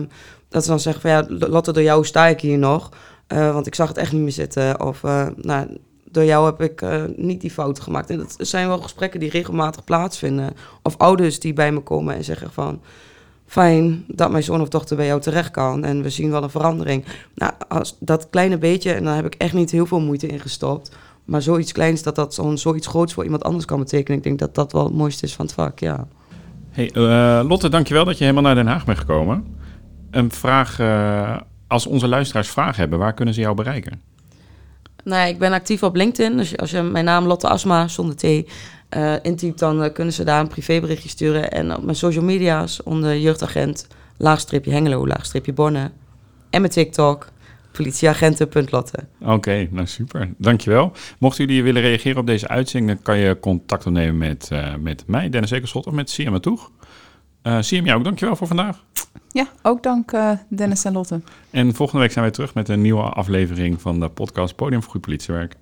dat 0.49 0.63
ze 0.63 0.69
dan 0.69 0.79
zeggen 0.79 1.01
van 1.01 1.11
ja, 1.11 1.47
Lotte, 1.47 1.71
door 1.71 1.83
jou 1.83 2.05
sta 2.05 2.27
ik 2.27 2.41
hier 2.41 2.57
nog. 2.57 2.89
Uh, 3.27 3.53
want 3.53 3.67
ik 3.67 3.75
zag 3.75 3.87
het 3.87 3.97
echt 3.97 4.11
niet 4.11 4.21
meer 4.21 4.31
zitten. 4.31 4.81
Of 4.81 5.01
nou, 5.35 5.77
door 6.13 6.23
jou 6.23 6.45
heb 6.45 6.61
ik 6.61 6.81
uh, 6.81 7.03
niet 7.15 7.41
die 7.41 7.51
fouten 7.51 7.83
gemaakt. 7.83 8.09
En 8.09 8.17
dat 8.17 8.35
zijn 8.37 8.67
wel 8.67 8.77
gesprekken 8.77 9.19
die 9.19 9.29
regelmatig 9.29 9.83
plaatsvinden. 9.83 10.53
Of 10.81 10.97
ouders 10.97 11.39
die 11.39 11.53
bij 11.53 11.71
me 11.71 11.79
komen 11.79 12.15
en 12.15 12.23
zeggen 12.23 12.51
van... 12.51 12.81
fijn 13.47 14.03
dat 14.07 14.31
mijn 14.31 14.43
zoon 14.43 14.61
of 14.61 14.69
dochter 14.69 14.97
bij 14.97 15.05
jou 15.05 15.21
terecht 15.21 15.51
kan. 15.51 15.83
En 15.83 16.01
we 16.01 16.09
zien 16.09 16.31
wel 16.31 16.43
een 16.43 16.49
verandering. 16.49 17.05
Nou, 17.35 17.53
als 17.67 17.97
dat 17.99 18.29
kleine 18.29 18.57
beetje, 18.57 18.91
en 18.91 19.03
daar 19.03 19.15
heb 19.15 19.25
ik 19.25 19.35
echt 19.35 19.53
niet 19.53 19.71
heel 19.71 19.85
veel 19.85 19.99
moeite 19.99 20.27
in 20.27 20.39
gestopt... 20.39 20.95
maar 21.25 21.41
zoiets 21.41 21.71
kleins, 21.71 22.03
dat 22.03 22.15
dat 22.15 22.33
zo'n 22.33 22.57
zoiets 22.57 22.87
groots 22.87 23.13
voor 23.13 23.23
iemand 23.23 23.43
anders 23.43 23.65
kan 23.65 23.79
betekenen... 23.79 24.17
ik 24.17 24.23
denk 24.23 24.39
dat 24.39 24.55
dat 24.55 24.71
wel 24.71 24.83
het 24.83 24.93
mooiste 24.93 25.25
is 25.25 25.35
van 25.35 25.45
het 25.45 25.53
vak, 25.53 25.79
ja. 25.79 26.07
Hey, 26.69 26.91
uh, 26.93 27.47
Lotte, 27.47 27.69
dankjewel 27.69 28.05
dat 28.05 28.17
je 28.17 28.23
helemaal 28.23 28.43
naar 28.43 28.55
Den 28.55 28.67
Haag 28.67 28.85
bent 28.85 28.97
gekomen. 28.97 29.45
Een 30.11 30.31
vraag... 30.31 30.79
Uh, 30.79 31.37
als 31.67 31.87
onze 31.87 32.07
luisteraars 32.07 32.49
vragen 32.49 32.79
hebben, 32.79 32.99
waar 32.99 33.13
kunnen 33.13 33.33
ze 33.33 33.41
jou 33.41 33.55
bereiken? 33.55 34.01
Nou, 35.03 35.29
ik 35.29 35.37
ben 35.37 35.51
actief 35.51 35.83
op 35.83 35.95
LinkedIn. 35.95 36.37
Dus 36.37 36.57
als 36.57 36.71
je 36.71 36.81
mijn 36.81 37.05
naam 37.05 37.25
Lotte 37.25 37.47
Asma 37.47 37.87
zonder 37.87 38.15
T 38.15 38.23
uh, 38.23 38.43
intypt, 39.21 39.59
dan 39.59 39.83
uh, 39.83 39.93
kunnen 39.93 40.13
ze 40.13 40.23
daar 40.23 40.39
een 40.39 40.47
privéberichtje 40.47 41.09
sturen. 41.09 41.51
En 41.51 41.75
op 41.75 41.83
mijn 41.83 41.95
social 41.95 42.23
media's 42.23 42.83
onder 42.83 43.17
jeugdagent, 43.17 43.87
laagstripje 44.17 44.71
Hengelo, 44.71 45.07
laagstripje 45.07 45.53
Borne. 45.53 45.91
En 46.49 46.61
mijn 46.61 46.73
TikTok, 46.73 47.27
politieagenten.lotte. 47.71 48.99
Oké, 49.21 49.67
nou 49.71 49.87
super. 49.87 50.33
Dankjewel. 50.37 50.91
Mochten 51.19 51.45
jullie 51.45 51.63
willen 51.63 51.81
reageren 51.81 52.17
op 52.17 52.27
deze 52.27 52.47
uitzending, 52.47 52.91
dan 52.91 53.01
kan 53.01 53.17
je 53.17 53.39
contact 53.39 53.85
opnemen 53.85 54.17
met, 54.17 54.49
uh, 54.53 54.75
met 54.79 55.03
mij, 55.07 55.29
Dennis 55.29 55.51
Ekerschot, 55.51 55.85
of 55.85 55.93
met 55.93 56.09
Siem 56.09 56.39
Toeg. 56.39 56.71
Uh, 57.43 57.57
Siem, 57.59 57.85
jou 57.85 57.97
ook 57.97 58.03
dankjewel 58.03 58.35
voor 58.35 58.47
vandaag. 58.47 58.83
Ja, 59.31 59.47
ook 59.61 59.83
dank 59.83 60.11
uh, 60.11 60.31
Dennis 60.47 60.85
en 60.85 60.93
Lotte. 60.93 61.21
En 61.49 61.73
volgende 61.73 62.01
week 62.01 62.11
zijn 62.11 62.23
wij 62.23 62.33
terug 62.33 62.53
met 62.53 62.69
een 62.69 62.81
nieuwe 62.81 63.01
aflevering 63.01 63.81
van 63.81 63.99
de 63.99 64.09
podcast 64.09 64.55
Podium 64.55 64.81
voor 64.81 64.91
Goed 64.91 65.01
Politiewerk. 65.01 65.55